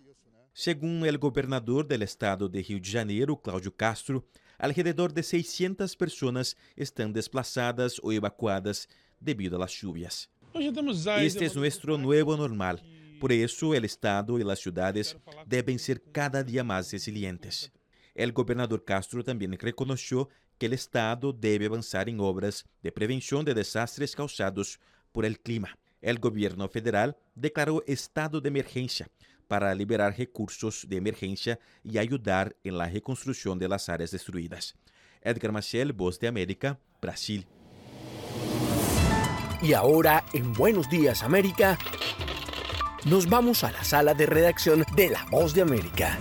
Según 0.53 1.08
el 1.08 1.17
gobernador 1.17 1.88
del 1.88 2.03
estado 2.03 2.47
de 2.47 2.62
Rio 2.62 2.79
de 2.79 2.91
Janeiro, 2.91 3.41
Cláudio 3.41 3.75
Castro, 3.75 4.27
alrededor 4.60 5.12
de 5.12 5.23
600 5.23 5.95
personas 5.95 6.56
están 6.75 7.12
desplazadas 7.13 7.99
o 8.03 8.12
evacuadas 8.12 8.88
debido 9.19 9.56
a 9.56 9.62
las 9.62 9.71
lluvias. 9.71 10.29
Este 11.26 11.46
es 11.46 11.56
nuestro 11.56 11.98
nuevo 11.98 12.38
normal. 12.38 12.82
Por 13.20 13.32
eso 13.32 13.74
el 13.74 13.86
Estado 13.86 14.38
y 14.38 14.44
las 14.44 14.60
ciudades 14.60 15.18
deben 15.46 15.80
ser 15.80 16.02
cada 16.12 16.44
día 16.44 16.63
más 16.63 16.92
resilientes. 16.92 17.72
El 18.13 18.32
gobernador 18.34 18.84
Castro 18.84 19.24
también 19.24 19.58
reconoció 19.60 20.30
que 20.58 20.68
el 20.68 20.74
Estado 20.74 21.34
debe 21.34 21.66
avanzar 21.66 22.10
en 22.10 22.20
obras 22.20 22.66
de 22.82 22.92
prevención 22.92 23.44
de 23.44 23.54
desastres 23.54 24.16
causados 24.16 24.80
por 25.12 25.26
el 25.26 25.39
clima. 25.39 25.78
El 26.02 26.20
gobierno 26.20 26.68
federal 26.68 27.18
declaró 27.34 27.84
estado 27.88 28.42
de 28.42 28.50
emergencia 28.50 29.10
para 29.48 29.74
liberar 29.74 30.18
recursos 30.18 30.86
de 30.88 30.98
emergencia 30.98 31.60
y 31.84 31.98
ayudar 31.98 32.56
en 32.63 32.78
la 32.78 32.89
reconstrucción 32.89 33.58
de 33.58 33.70
las 33.70 33.88
áreas 33.89 34.12
destruidas. 34.12 34.76
Edgar 35.22 35.52
Maciel, 35.52 35.94
Voz 35.94 36.20
de 36.20 36.28
América, 36.28 36.80
Brasil. 37.02 37.48
Y 39.63 39.71
ahora, 39.71 40.26
en 40.34 40.52
Buenos 40.52 40.89
Días 40.89 41.23
América, 41.23 41.78
nos 43.06 43.30
vamos 43.30 43.63
a 43.63 43.71
la 43.71 43.86
sala 43.86 44.13
de 44.13 44.26
redacción 44.26 44.84
de 44.93 45.10
La 45.10 45.26
Voz 45.32 45.54
de 45.54 45.62
América. 45.62 46.17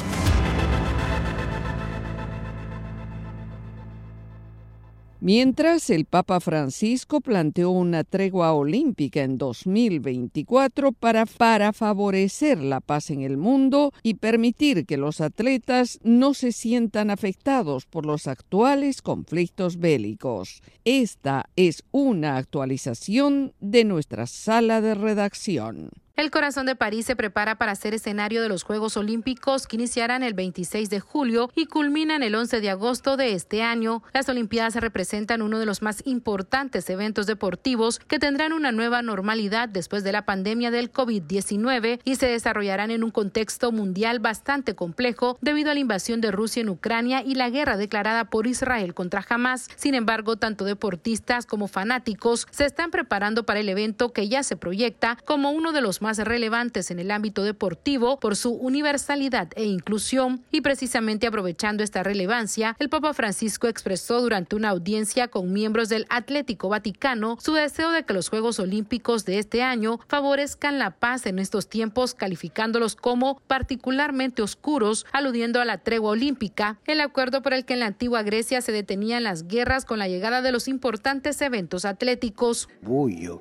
Mientras 5.25 5.89
el 5.91 6.05
Papa 6.05 6.41
Francisco 6.41 7.21
planteó 7.21 7.71
una 7.71 8.03
tregua 8.03 8.55
olímpica 8.55 9.23
en 9.23 9.39
2024 9.39 10.91
para, 10.91 11.27
para 11.27 11.73
favorecer 11.73 12.59
la 12.59 12.81
paz 12.81 13.09
en 13.11 13.23
el 13.23 13.37
mundo 13.37 13.93
y 14.03 14.15
permitir 14.15 14.85
que 14.85 14.97
los 14.97 15.21
atletas 15.21 16.01
no 16.03 16.35
se 16.35 16.51
sientan 16.51 17.09
afectados 17.09 17.87
por 17.87 18.05
los 18.05 18.27
actuales 18.27 19.01
conflictos 19.01 19.79
bélicos. 19.79 20.61
Esta 20.85 21.49
es 21.55 21.85
una 21.93 22.37
actualización 22.37 23.53
de 23.61 23.85
nuestra 23.85 24.27
sala 24.27 24.81
de 24.81 24.97
redacción. 24.97 26.02
El 26.15 26.31
corazón 26.31 26.67
de 26.67 26.77
París 26.77 27.07
se 27.07 27.17
prepara 27.17 27.55
para 27.55 27.75
ser 27.75 27.95
escenario 27.95 28.43
de 28.43 28.49
los 28.51 28.65
Juegos 28.65 28.99
Olímpicos 28.99 29.67
que 29.67 29.77
iniciarán 29.77 30.23
el 30.23 30.35
26 30.35 30.91
de 30.91 31.01
julio 31.01 31.51
y 31.55 31.65
culminan 31.65 32.23
el 32.23 32.35
11 32.35 32.61
de 32.61 32.69
agosto 32.69 33.17
de 33.17 33.33
este 33.33 33.63
año. 33.63 34.03
Las 34.13 34.29
Olimpiadas 34.29 34.75
representan 34.75 35.41
uno 35.41 35.59
de 35.59 35.65
los 35.65 35.81
más 35.81 36.03
importantes 36.05 36.91
eventos 36.91 37.27
deportivos 37.27 37.99
que 37.99 38.19
tendrán 38.19 38.53
una 38.53 38.73
nueva 38.73 39.01
normalidad 39.01 39.71
después 39.71 40.05
de 40.05 40.13
la 40.13 40.27
pandemia 40.27 40.71
del 40.71 40.93
COVID-19 40.93 42.01
y 42.05 42.17
se 42.17 42.27
desarrollarán 42.27 42.91
en 42.91 43.05
un 43.05 43.11
contexto 43.11 43.73
mundial 43.73 44.19
bastante 44.19 44.75
complejo 44.75 45.39
debido 45.41 45.71
a 45.71 45.75
la 45.75 45.81
invasión 45.81 46.21
de 46.21 46.31
Rusia 46.31 46.61
en 46.61 46.69
Ucrania 46.69 47.23
y 47.25 47.37
la 47.37 47.49
guerra 47.49 47.79
declarada 47.79 48.27
por 48.27 48.47
Israel 48.47 48.93
contra 48.93 49.25
Hamas. 49.27 49.71
Sin 49.77 49.95
embargo, 49.95 50.37
tanto 50.37 50.67
deportistas 50.67 51.47
como 51.47 51.69
fanáticos 51.69 52.47
se 52.51 52.67
están 52.67 52.91
preparando 52.91 53.47
para 53.47 53.61
el 53.61 53.71
evento 53.71 54.13
que 54.13 54.29
ya 54.29 54.43
se 54.43 54.57
proyecta 54.57 55.17
como 55.25 55.53
uno 55.53 55.73
de 55.73 55.81
los 55.81 56.02
más 56.03 56.19
relevantes 56.19 56.91
en 56.91 56.99
el 56.99 57.11
ámbito 57.11 57.43
deportivo 57.45 58.21
por 58.21 58.37
su 58.37 58.51
universalidad 58.53 59.49
e 59.57 59.65
inclusión 59.65 60.45
y 60.51 60.61
precisamente 60.61 61.27
aprovechando 61.27 61.83
esta 61.83 62.03
relevancia, 62.03 62.77
el 62.79 62.91
Papa 62.91 63.15
Francisco 63.15 63.69
expresó 63.69 64.21
durante 64.21 64.55
una 64.57 64.69
audiencia 64.69 65.29
con 65.29 65.53
miembros 65.53 65.89
del 65.89 66.05
Atlético 66.11 66.69
Vaticano 66.69 67.39
su 67.41 67.55
deseo 67.55 67.91
de 67.91 68.05
que 68.05 68.13
los 68.13 68.29
Juegos 68.29 68.59
Olímpicos 68.59 69.25
de 69.25 69.39
este 69.39 69.63
año 69.63 69.99
favorezcan 70.09 70.79
la 70.79 70.91
paz 70.91 71.25
en 71.27 71.39
estos 71.39 71.69
tiempos, 71.69 72.15
calificándolos 72.15 72.97
como 72.97 73.41
particularmente 73.47 74.43
oscuros, 74.43 75.07
aludiendo 75.13 75.61
a 75.61 75.65
la 75.65 75.79
tregua 75.79 76.11
olímpica, 76.11 76.79
el 76.87 77.01
acuerdo 77.01 77.43
por 77.43 77.55
el 77.55 77.65
que 77.65 77.75
en 77.75 77.81
la 77.81 77.87
antigua 77.87 78.23
Grecia 78.23 78.61
se 78.61 78.73
detenían 78.73 79.23
las 79.23 79.47
guerras 79.47 79.85
con 79.85 79.99
la 79.99 80.09
llegada 80.09 80.43
de 80.43 80.53
los 80.53 80.69
importantes 80.69 81.41
eventos 81.41 81.85
atléticos. 81.85 82.69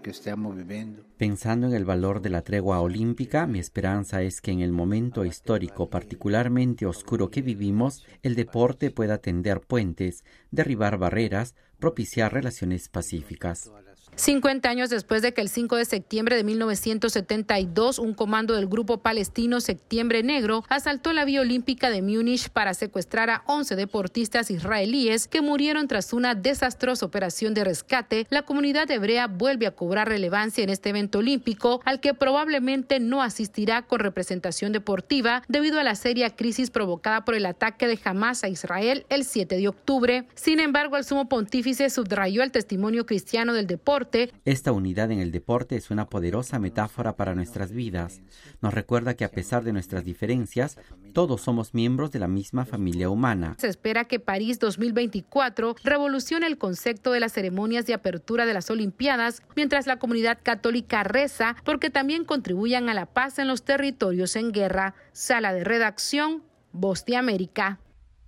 que 0.02 0.12
estamos 0.12 0.56
viviendo 0.56 1.04
Pensando 1.21 1.67
en 1.67 1.74
el 1.76 1.86
valor 1.86 2.24
de 2.24 2.32
la 2.32 2.41
tregua 2.52 2.82
olímpica, 2.82 3.48
mi 3.48 3.60
esperanza 3.60 4.24
es 4.24 4.42
que 4.42 4.52
en 4.52 4.60
el 4.60 4.74
momento 4.74 5.24
histórico 5.24 5.90
particularmente 5.90 6.86
oscuro 6.86 7.30
que 7.32 7.42
vivimos, 7.42 8.06
el 8.24 8.36
deporte 8.36 8.92
pueda 8.92 9.20
tender 9.20 9.62
puentes, 9.62 10.26
derribar 10.52 10.98
barreras, 10.98 11.56
propiciar 11.80 12.34
relaciones 12.34 12.90
pacíficas. 12.90 13.72
50 14.15 14.69
años 14.69 14.89
después 14.89 15.21
de 15.21 15.34
que 15.34 15.41
el 15.41 15.50
5 15.50 15.78
de 15.78 15.86
septiembre 15.86 16.36
de 16.36 16.43
1972 16.43 17.97
un 17.97 18.13
comando 18.13 18.56
del 18.56 18.67
grupo 18.67 18.97
palestino 18.97 19.62
Septiembre 19.62 20.21
Negro 20.21 20.63
asaltó 20.69 21.13
la 21.13 21.26
vía 21.26 21.41
olímpica 21.41 21.89
de 21.89 22.02
Múnich 22.02 22.50
para 22.50 22.74
secuestrar 22.74 23.30
a 23.30 23.43
11 23.47 23.76
deportistas 23.76 24.52
israelíes 24.52 25.28
que 25.28 25.41
murieron 25.41 25.88
tras 25.88 26.13
una 26.13 26.36
desastrosa 26.36 27.06
operación 27.06 27.54
de 27.54 27.63
rescate, 27.63 28.28
la 28.30 28.43
comunidad 28.43 28.91
hebrea 28.91 29.28
vuelve 29.28 29.65
a 29.65 29.71
cobrar 29.71 30.10
relevancia 30.10 30.63
en 30.63 30.69
este 30.69 30.89
evento 30.89 31.19
olímpico 31.19 31.82
al 31.86 32.00
que 32.00 32.13
probablemente 32.13 33.00
no 33.00 33.24
asistirá 33.24 33.82
con 33.84 34.00
representación 34.00 34.71
deportiva 34.71 35.43
debido 35.47 35.80
a 35.80 35.84
la 35.84 35.95
seria 35.95 36.36
crisis 36.36 36.69
provocada 36.69 37.24
por 37.24 37.36
el 37.36 37.45
ataque 37.45 37.88
de 37.88 38.00
Hamas 38.04 38.43
a 38.43 38.50
Israel 38.50 39.06
el 39.10 39.24
7 39.24 39.56
de 39.56 39.67
octubre. 39.67 40.26
Sin 40.36 40.60
embargo, 40.60 40.97
el 40.97 41.06
sumo 41.06 41.30
pontífice 41.30 41.89
subrayó 41.89 42.43
el 42.43 42.52
testimonio 42.52 43.06
cristiano 43.06 43.54
del 43.54 43.67
deporte 43.67 44.01
esta 44.46 44.72
unidad 44.72 45.12
en 45.12 45.20
el 45.20 45.32
deporte 45.32 45.76
es 45.76 45.92
una 45.92 46.10
poderosa 46.10 46.60
metáfora 46.60 47.16
para 47.16 47.36
nuestras 47.36 47.72
vidas. 47.72 48.22
Nos 48.62 48.74
recuerda 48.74 49.16
que 49.16 49.26
a 49.26 49.32
pesar 49.32 49.64
de 49.64 49.74
nuestras 49.74 50.04
diferencias, 50.04 50.78
todos 51.14 51.42
somos 51.42 51.74
miembros 51.74 52.12
de 52.12 52.20
la 52.20 52.28
misma 52.28 52.66
familia 52.66 53.10
humana. 53.10 53.56
Se 53.60 53.68
espera 53.68 54.06
que 54.06 54.20
París 54.20 54.60
2024 54.60 55.76
revolucione 55.84 56.48
el 56.48 56.58
concepto 56.58 57.12
de 57.12 57.20
las 57.20 57.34
ceremonias 57.34 57.86
de 57.86 57.94
apertura 57.94 58.46
de 58.46 58.54
las 58.54 58.70
Olimpiadas, 58.70 59.42
mientras 59.56 59.88
la 59.88 60.00
comunidad 60.00 60.40
católica 60.42 61.04
reza 61.04 61.56
porque 61.64 61.90
también 61.90 62.26
contribuyan 62.26 62.90
a 62.90 62.94
la 62.94 63.06
paz 63.06 63.40
en 63.40 63.48
los 63.48 63.64
territorios 63.64 64.36
en 64.36 64.52
guerra. 64.52 64.96
Sala 65.12 65.54
de 65.54 65.64
redacción, 65.64 66.44
Voz 66.72 67.06
de 67.06 67.18
América. 67.18 67.80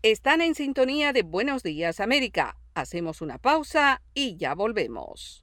Están 0.02 0.42
en 0.42 0.54
sintonía 0.54 1.14
de 1.14 1.24
Buenos 1.24 1.64
Días 1.64 2.02
América. 2.02 2.58
Hacemos 2.76 3.22
una 3.22 3.38
pausa 3.38 4.02
y 4.14 4.36
ya 4.36 4.54
volvemos. 4.54 5.43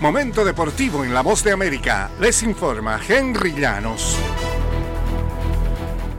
Momento 0.00 0.46
deportivo 0.46 1.04
en 1.04 1.12
la 1.12 1.20
voz 1.20 1.44
de 1.44 1.52
América. 1.52 2.10
Les 2.18 2.42
informa 2.42 2.98
Henry 3.06 3.52
Llanos. 3.52 4.16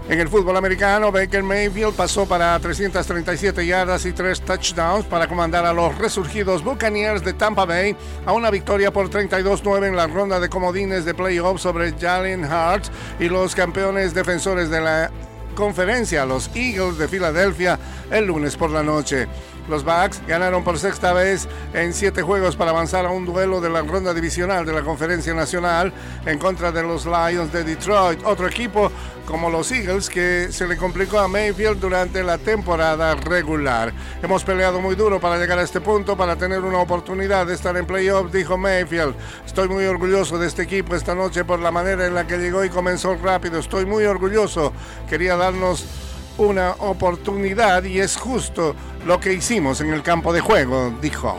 En 0.08 0.20
el 0.20 0.30
fútbol 0.30 0.56
americano, 0.56 1.12
Baker 1.12 1.42
Mayfield 1.42 1.96
pasó 1.96 2.28
para 2.28 2.60
337 2.60 3.66
yardas 3.66 4.06
y 4.06 4.14
3 4.14 4.42
touchdowns 4.42 5.06
para 5.06 5.28
comandar 5.28 5.66
a 5.66 5.74
los 5.74 5.98
resurgidos 5.98 6.64
Buccaneers 6.64 7.26
de 7.26 7.34
Tampa 7.34 7.66
Bay 7.66 7.96
a 8.24 8.34
una 8.34 8.52
victoria 8.52 8.94
por 8.94 9.10
32-9 9.10 9.88
en 9.88 9.96
la 9.96 10.06
ronda 10.06 10.40
de 10.40 10.48
comodines 10.48 11.04
de 11.04 11.16
playoffs 11.16 11.64
sobre 11.64 11.92
Jalen 11.94 12.46
Hurts 12.46 12.92
y 13.20 13.30
los 13.30 13.56
campeones 13.56 14.14
defensores 14.14 14.70
de 14.70 14.82
la 14.82 15.12
conferencia, 15.56 16.26
los 16.26 16.52
Eagles 16.54 17.00
de 17.00 17.08
Filadelfia, 17.08 17.80
el 18.12 18.26
lunes 18.26 18.56
por 18.58 18.70
la 18.70 18.84
noche. 18.84 19.28
Los 19.72 19.86
Bucks 19.86 20.22
ganaron 20.28 20.66
por 20.66 20.78
sexta 20.78 21.14
vez 21.14 21.48
en 21.74 21.94
siete 21.94 22.22
juegos 22.22 22.58
para 22.58 22.72
avanzar 22.72 23.06
a 23.06 23.10
un 23.10 23.26
duelo 23.26 23.62
de 23.62 23.70
la 23.70 23.82
ronda 23.82 24.14
divisional 24.14 24.66
de 24.66 24.74
la 24.74 24.82
Conferencia 24.82 25.34
Nacional 25.34 25.94
en 26.26 26.38
contra 26.40 26.74
de 26.74 26.84
los 26.84 27.06
Lions 27.06 27.54
de 27.54 27.64
Detroit, 27.64 28.20
otro 28.26 28.50
equipo 28.50 28.92
como 29.26 29.50
los 29.50 29.72
Eagles 29.72 30.10
que 30.10 30.50
se 30.52 30.68
le 30.68 30.76
complicó 30.76 31.20
a 31.20 31.30
Mayfield 31.30 31.80
durante 31.80 32.22
la 32.22 32.38
temporada 32.38 33.16
regular. 33.16 33.94
Hemos 34.22 34.44
peleado 34.44 34.82
muy 34.82 34.96
duro 34.96 35.22
para 35.22 35.38
llegar 35.38 35.58
a 35.58 35.64
este 35.64 35.80
punto, 35.80 36.18
para 36.18 36.36
tener 36.36 36.60
una 36.60 36.80
oportunidad 36.80 37.48
de 37.48 37.54
estar 37.54 37.78
en 37.78 37.86
playoff, 37.86 38.30
dijo 38.30 38.58
Mayfield. 38.58 39.16
Estoy 39.46 39.70
muy 39.70 39.86
orgulloso 39.86 40.38
de 40.38 40.48
este 40.48 40.64
equipo 40.64 40.96
esta 40.96 41.16
noche 41.16 41.46
por 41.46 41.60
la 41.60 41.72
manera 41.72 42.06
en 42.06 42.14
la 42.14 42.28
que 42.28 42.40
llegó 42.40 42.66
y 42.66 42.70
comenzó 42.70 43.16
rápido. 43.16 43.58
Estoy 43.58 43.86
muy 43.86 44.04
orgulloso. 44.04 44.74
Quería 45.08 45.38
darnos 45.38 46.11
una 46.38 46.72
oportunidad 46.80 47.84
y 47.84 48.00
es 48.00 48.18
justo 48.18 48.76
lo 49.06 49.20
que 49.20 49.34
hicimos 49.34 49.82
en 49.82 49.94
el 49.94 50.04
campo 50.04 50.34
de 50.34 50.42
juego, 50.42 50.94
dijo. 51.02 51.38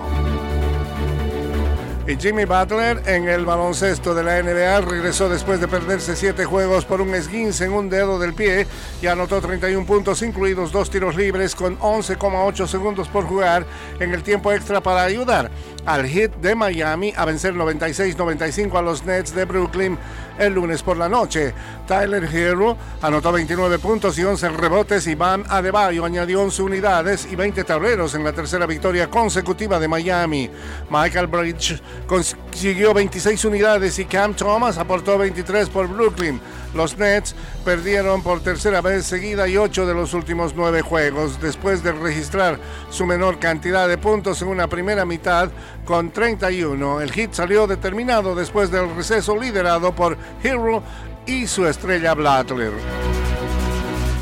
Y 2.05 2.17
Jimmy 2.17 2.47
Butler 2.47 3.01
en 3.07 3.29
el 3.29 3.45
baloncesto 3.45 4.13
de 4.13 4.25
la 4.25 4.43
NBA 4.43 4.81
regresó 4.81 5.29
después 5.29 5.61
de 5.61 5.69
perderse 5.69 6.17
siete 6.17 6.45
juegos 6.45 6.85
por 6.85 7.01
un 7.01 7.15
esguince 7.15 7.65
en 7.65 7.73
un 7.73 7.89
dedo 7.89 8.19
del 8.19 8.35
pie 8.35 8.67
y 9.01 9.07
anotó 9.07 9.41
31 9.41 9.87
puntos, 9.87 10.21
incluidos 10.23 10.73
dos 10.73 10.91
tiros 10.91 11.15
libres 11.15 11.55
con 11.55 11.79
11,8 11.79 12.67
segundos 12.67 13.07
por 13.09 13.25
jugar 13.27 13.65
en 14.01 14.13
el 14.13 14.25
tiempo 14.25 14.51
extra 14.53 14.81
para 14.81 15.05
ayudar 15.05 15.53
al 15.87 16.05
hit 16.07 16.33
de 16.37 16.57
Miami 16.57 17.13
a 17.17 17.25
vencer 17.25 17.55
96-95 17.55 18.77
a 18.77 18.83
los 18.83 19.05
Nets 19.05 19.33
de 19.33 19.45
Brooklyn 19.45 19.97
el 20.39 20.55
lunes 20.55 20.83
por 20.83 20.97
la 20.97 21.09
noche. 21.09 21.55
Tyler 21.87 22.25
Hero 22.25 22.77
anotó 23.01 23.33
29 23.33 23.79
puntos 23.79 24.19
y 24.19 24.25
11 24.25 24.49
rebotes 24.51 25.07
Bam 25.17 25.45
Adebayo 25.49 26.05
añadió 26.05 26.43
11 26.43 26.63
unidades 26.63 27.29
y 27.31 27.37
20 27.37 27.65
tableros 27.65 28.15
en 28.15 28.25
la 28.25 28.33
tercera 28.33 28.67
victoria 28.67 29.09
consecutiva 29.09 29.79
de 29.79 29.89
Miami. 29.89 30.51
Michael 30.91 31.27
Bridge 31.27 31.81
consiguió 32.07 32.95
26 32.95 33.45
unidades 33.45 33.99
y 33.99 34.05
Cam 34.07 34.35
Thomas 34.35 34.79
aportó 34.79 35.19
23 35.19 35.69
por 35.69 35.89
Brooklyn. 35.89 36.41
Los 36.75 36.97
Nets 36.97 37.35
perdieron 37.65 38.23
por 38.23 38.41
tercera 38.41 38.81
vez 38.81 39.07
seguida 39.07 39.47
y 39.47 39.57
8 39.57 39.87
de 39.87 39.95
los 39.95 40.15
últimos 40.15 40.55
9 40.55 40.83
juegos 40.83 41.41
después 41.41 41.83
de 41.83 41.93
registrar 41.93 42.59
su 42.91 43.07
menor 43.07 43.39
cantidad 43.39 43.89
de 43.89 43.99
puntos 43.99 44.41
en 44.43 44.49
una 44.49 44.69
primera 44.69 45.05
mitad 45.05 45.51
con 45.85 46.11
31. 46.11 47.01
El 47.01 47.13
hit 47.13 47.33
salió 47.35 47.67
determinado 47.67 48.35
después 48.35 48.71
del 48.71 48.95
receso 48.95 49.39
liderado 49.39 49.95
por 49.95 50.17
Hero 50.43 50.83
y 51.27 51.47
su 51.47 51.67
estrella 51.67 52.15
Butler. 52.15 52.73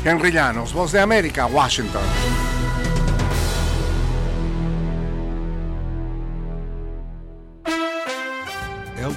Henry 0.03 0.31
Llanos, 0.31 0.73
Voz 0.73 0.91
de 0.91 0.99
América, 0.99 1.45
Washington. 1.45 2.50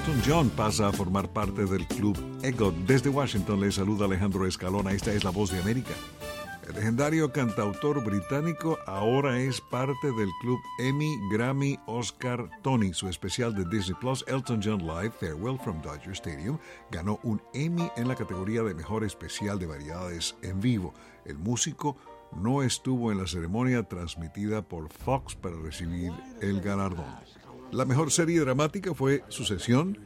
Elton 0.05 0.21
John 0.23 0.49
pasa 0.51 0.87
a 0.87 0.91
formar 0.91 1.27
parte 1.33 1.65
del 1.65 1.87
club 1.87 2.15
EGOT. 2.43 2.75
Desde 2.85 3.09
Washington 3.09 3.59
le 3.59 3.71
saluda 3.71 4.05
Alejandro 4.05 4.45
Escalona. 4.45 4.91
Esta 4.91 5.11
es 5.11 5.23
la 5.23 5.31
voz 5.31 5.51
de 5.51 5.59
América. 5.59 5.95
El 6.67 6.75
legendario 6.75 7.31
cantautor 7.31 8.03
británico 8.03 8.77
ahora 8.85 9.39
es 9.39 9.59
parte 9.61 10.11
del 10.11 10.29
club 10.41 10.59
Emmy, 10.77 11.17
Grammy, 11.31 11.79
Oscar, 11.87 12.47
Tony. 12.61 12.93
Su 12.93 13.07
especial 13.07 13.55
de 13.55 13.65
Disney 13.65 13.97
Plus, 13.99 14.23
Elton 14.27 14.61
John 14.63 14.85
Live, 14.85 15.13
Farewell 15.19 15.57
from 15.57 15.81
Dodger 15.81 16.11
Stadium, 16.11 16.59
ganó 16.91 17.19
un 17.23 17.41
Emmy 17.55 17.89
en 17.97 18.07
la 18.07 18.15
categoría 18.15 18.61
de 18.61 18.75
mejor 18.75 19.03
especial 19.03 19.57
de 19.57 19.65
variedades 19.65 20.35
en 20.43 20.61
vivo. 20.61 20.93
El 21.25 21.39
músico 21.39 21.97
no 22.31 22.61
estuvo 22.61 23.11
en 23.11 23.17
la 23.17 23.25
ceremonia 23.25 23.81
transmitida 23.81 24.61
por 24.61 24.87
Fox 24.93 25.33
para 25.33 25.55
recibir 25.55 26.11
el 26.41 26.61
galardón. 26.61 27.05
La 27.71 27.85
mejor 27.85 28.11
serie 28.11 28.39
dramática 28.39 28.93
fue 28.93 29.23
Sucesión, 29.27 29.97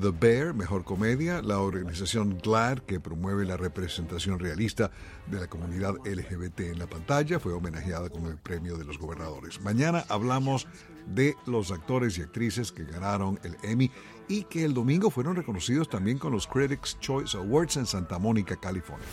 The 0.00 0.10
Bear, 0.10 0.54
Mejor 0.54 0.84
Comedia, 0.84 1.40
la 1.40 1.58
organización 1.58 2.38
GLAD, 2.38 2.80
que 2.80 3.00
promueve 3.00 3.46
la 3.46 3.56
representación 3.56 4.38
realista 4.38 4.90
de 5.26 5.40
la 5.40 5.46
comunidad 5.48 5.94
LGBT 6.04 6.60
en 6.60 6.78
la 6.78 6.86
pantalla, 6.86 7.40
fue 7.40 7.54
homenajeada 7.54 8.10
con 8.10 8.26
el 8.26 8.36
premio 8.36 8.76
de 8.76 8.84
los 8.84 8.98
gobernadores. 8.98 9.60
Mañana 9.62 10.04
hablamos 10.08 10.68
de 11.06 11.34
los 11.46 11.70
actores 11.70 12.18
y 12.18 12.22
actrices 12.22 12.72
que 12.72 12.84
ganaron 12.84 13.40
el 13.42 13.56
Emmy 13.62 13.90
y 14.28 14.44
que 14.44 14.64
el 14.64 14.74
domingo 14.74 15.10
fueron 15.10 15.36
reconocidos 15.36 15.88
también 15.88 16.18
con 16.18 16.32
los 16.32 16.46
Critics 16.46 16.98
Choice 17.00 17.36
Awards 17.36 17.76
en 17.76 17.86
Santa 17.86 18.18
Mónica, 18.18 18.56
California. 18.56 19.06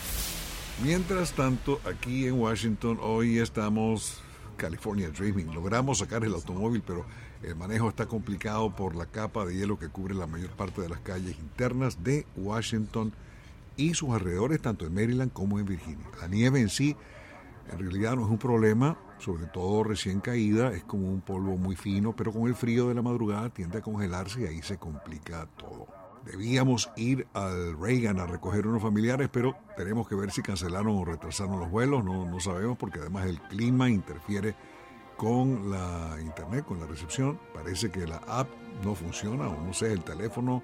Mientras 0.84 1.32
tanto, 1.34 1.80
aquí 1.86 2.28
en 2.28 2.34
Washington 2.34 3.00
hoy 3.02 3.38
estamos 3.38 4.22
California 4.58 5.10
Dreaming. 5.10 5.54
Logramos 5.54 6.00
sacar 6.00 6.24
el 6.24 6.34
automóvil, 6.34 6.84
pero 6.86 7.06
el 7.44 7.56
manejo 7.56 7.90
está 7.90 8.06
complicado 8.06 8.76
por 8.76 8.96
la 8.96 9.06
capa 9.06 9.46
de 9.46 9.56
hielo 9.56 9.78
que 9.78 9.90
cubre 9.90 10.16
la 10.16 10.28
mayor 10.28 10.52
parte 10.52 10.82
de 10.82 10.90
las 10.90 11.02
calles 11.02 11.38
internas 11.38 12.04
de 12.04 12.26
Washington 12.38 13.14
y 13.76 13.94
sus 13.94 14.12
alrededores, 14.12 14.62
tanto 14.62 14.86
en 14.86 14.94
Maryland 14.94 15.32
como 15.34 15.60
en 15.60 15.66
Virginia. 15.66 16.06
La 16.22 16.28
nieve 16.28 16.62
en 16.62 16.70
sí, 16.70 16.96
en 17.72 17.80
realidad 17.80 18.16
no 18.16 18.26
es 18.26 18.30
un 18.30 18.38
problema, 18.38 18.98
sobre 19.20 19.46
todo 19.48 19.84
recién 19.84 20.20
caída, 20.20 20.72
es 20.74 20.84
como 20.84 21.10
un 21.10 21.22
polvo 21.22 21.58
muy 21.58 21.76
fino, 21.76 22.16
pero 22.16 22.32
con 22.32 22.48
el 22.48 22.56
frío 22.56 22.88
de 22.88 22.96
la 22.96 23.02
madrugada 23.02 23.50
tiende 23.50 23.80
a 23.80 23.82
congelarse 23.82 24.42
y 24.42 24.46
ahí 24.46 24.62
se 24.62 24.78
complica 24.78 25.48
todo. 25.58 25.88
Debíamos 26.26 26.90
ir 26.96 27.28
al 27.34 27.78
Reagan 27.78 28.20
a 28.20 28.26
recoger 28.26 28.66
unos 28.66 28.82
familiares, 28.82 29.28
pero 29.30 29.58
tenemos 29.76 30.08
que 30.08 30.16
ver 30.16 30.32
si 30.32 30.42
cancelaron 30.42 30.96
o 30.96 31.04
retrasaron 31.04 31.60
los 31.60 31.70
vuelos, 31.70 32.04
no, 32.06 32.26
no 32.26 32.40
sabemos 32.40 32.78
porque 32.78 33.00
además 33.00 33.26
el 33.26 33.42
clima 33.42 33.90
interfiere 33.90 34.56
con 35.24 35.72
la 35.72 36.18
internet, 36.20 36.66
con 36.66 36.82
la 36.82 36.86
recepción. 36.86 37.40
Parece 37.54 37.90
que 37.90 38.06
la 38.06 38.18
app 38.28 38.50
no 38.84 38.94
funciona, 38.94 39.48
o 39.48 39.62
no 39.62 39.74
sé, 39.74 39.94
el 39.94 40.04
teléfono, 40.04 40.62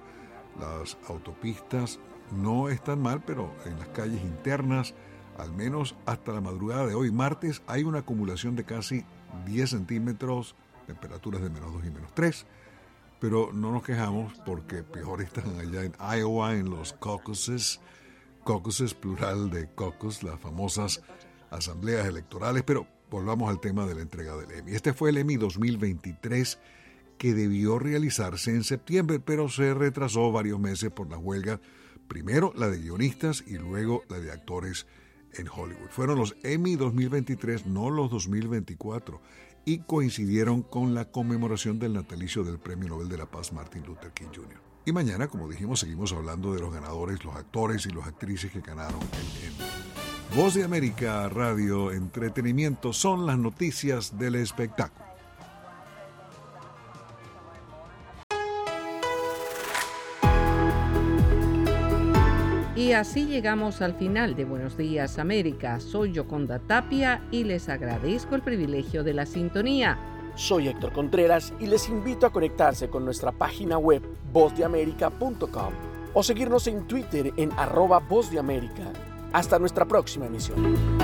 las 0.60 0.98
autopistas 1.08 1.98
no 2.30 2.68
están 2.68 3.00
mal, 3.00 3.22
pero 3.24 3.54
en 3.64 3.78
las 3.78 3.88
calles 3.88 4.20
internas, 4.20 4.92
al 5.38 5.50
menos 5.50 5.96
hasta 6.04 6.32
la 6.32 6.42
madrugada 6.42 6.86
de 6.86 6.94
hoy, 6.94 7.10
martes, 7.10 7.62
hay 7.66 7.84
una 7.84 8.00
acumulación 8.00 8.54
de 8.54 8.64
casi 8.64 9.06
10 9.46 9.70
centímetros, 9.70 10.54
temperaturas 10.86 11.40
de 11.40 11.48
menos 11.48 11.72
2 11.72 11.86
y 11.86 11.90
menos 11.90 12.12
3. 12.12 12.44
Pero 13.18 13.54
no 13.54 13.72
nos 13.72 13.82
quejamos 13.82 14.34
porque 14.44 14.82
peor 14.82 15.22
están 15.22 15.58
allá 15.58 15.84
en 15.84 15.94
Iowa, 16.18 16.54
en 16.54 16.68
los 16.68 16.92
caucuses, 16.92 17.80
caucuses 18.44 18.92
plural 18.92 19.48
de 19.48 19.70
caucus, 19.74 20.22
las 20.22 20.38
famosas 20.38 21.02
asambleas 21.50 22.06
electorales, 22.06 22.62
pero 22.62 22.86
volvamos 23.10 23.50
al 23.50 23.60
tema 23.60 23.86
de 23.86 23.94
la 23.94 24.02
entrega 24.02 24.36
del 24.36 24.50
Emmy. 24.52 24.72
Este 24.72 24.92
fue 24.92 25.10
el 25.10 25.18
Emmy 25.18 25.36
2023 25.36 26.58
que 27.18 27.34
debió 27.34 27.78
realizarse 27.78 28.50
en 28.50 28.64
septiembre, 28.64 29.20
pero 29.20 29.48
se 29.48 29.74
retrasó 29.74 30.32
varios 30.32 30.58
meses 30.58 30.90
por 30.90 31.10
la 31.10 31.18
huelga, 31.18 31.60
primero 32.08 32.52
la 32.56 32.68
de 32.68 32.78
guionistas 32.78 33.44
y 33.46 33.58
luego 33.58 34.04
la 34.08 34.18
de 34.18 34.32
actores 34.32 34.86
en 35.34 35.48
Hollywood. 35.48 35.90
Fueron 35.90 36.18
los 36.18 36.34
Emmy 36.42 36.76
2023, 36.76 37.66
no 37.66 37.90
los 37.90 38.10
2024, 38.10 39.20
y 39.66 39.80
coincidieron 39.80 40.62
con 40.62 40.94
la 40.94 41.10
conmemoración 41.10 41.78
del 41.78 41.92
natalicio 41.92 42.42
del 42.42 42.58
Premio 42.58 42.88
Nobel 42.88 43.08
de 43.08 43.18
la 43.18 43.30
Paz 43.30 43.52
Martin 43.52 43.84
Luther 43.84 44.12
King 44.12 44.28
Jr. 44.34 44.60
Y 44.86 44.92
mañana, 44.92 45.28
como 45.28 45.48
dijimos, 45.48 45.80
seguimos 45.80 46.12
hablando 46.12 46.54
de 46.54 46.60
los 46.60 46.72
ganadores, 46.72 47.22
los 47.22 47.36
actores 47.36 47.84
y 47.84 47.90
las 47.90 48.06
actrices 48.06 48.50
que 48.50 48.60
ganaron 48.60 49.00
el 49.00 49.44
Emmy. 49.44 49.89
Voz 50.36 50.54
de 50.54 50.62
América 50.62 51.28
Radio 51.28 51.90
Entretenimiento 51.90 52.92
son 52.92 53.26
las 53.26 53.36
noticias 53.36 54.16
del 54.16 54.36
espectáculo. 54.36 55.04
Y 62.76 62.92
así 62.92 63.26
llegamos 63.26 63.82
al 63.82 63.94
final 63.94 64.36
de 64.36 64.44
Buenos 64.44 64.76
Días 64.76 65.18
América. 65.18 65.80
Soy 65.80 66.12
Yoconda 66.12 66.60
Tapia 66.60 67.20
y 67.32 67.42
les 67.42 67.68
agradezco 67.68 68.36
el 68.36 68.42
privilegio 68.42 69.02
de 69.02 69.14
la 69.14 69.26
sintonía. 69.26 69.98
Soy 70.36 70.68
Héctor 70.68 70.92
Contreras 70.92 71.52
y 71.58 71.66
les 71.66 71.88
invito 71.88 72.24
a 72.24 72.32
conectarse 72.32 72.88
con 72.88 73.04
nuestra 73.04 73.32
página 73.32 73.78
web 73.78 74.02
vozdeamerica.com 74.32 75.72
o 76.14 76.22
seguirnos 76.22 76.68
en 76.68 76.86
Twitter 76.86 77.32
en 77.36 77.50
arroba 77.56 77.98
Voz 77.98 78.30
de 78.30 78.38
América. 78.38 78.92
Hasta 79.32 79.58
nuestra 79.58 79.84
próxima 79.84 80.26
emisión. 80.26 80.99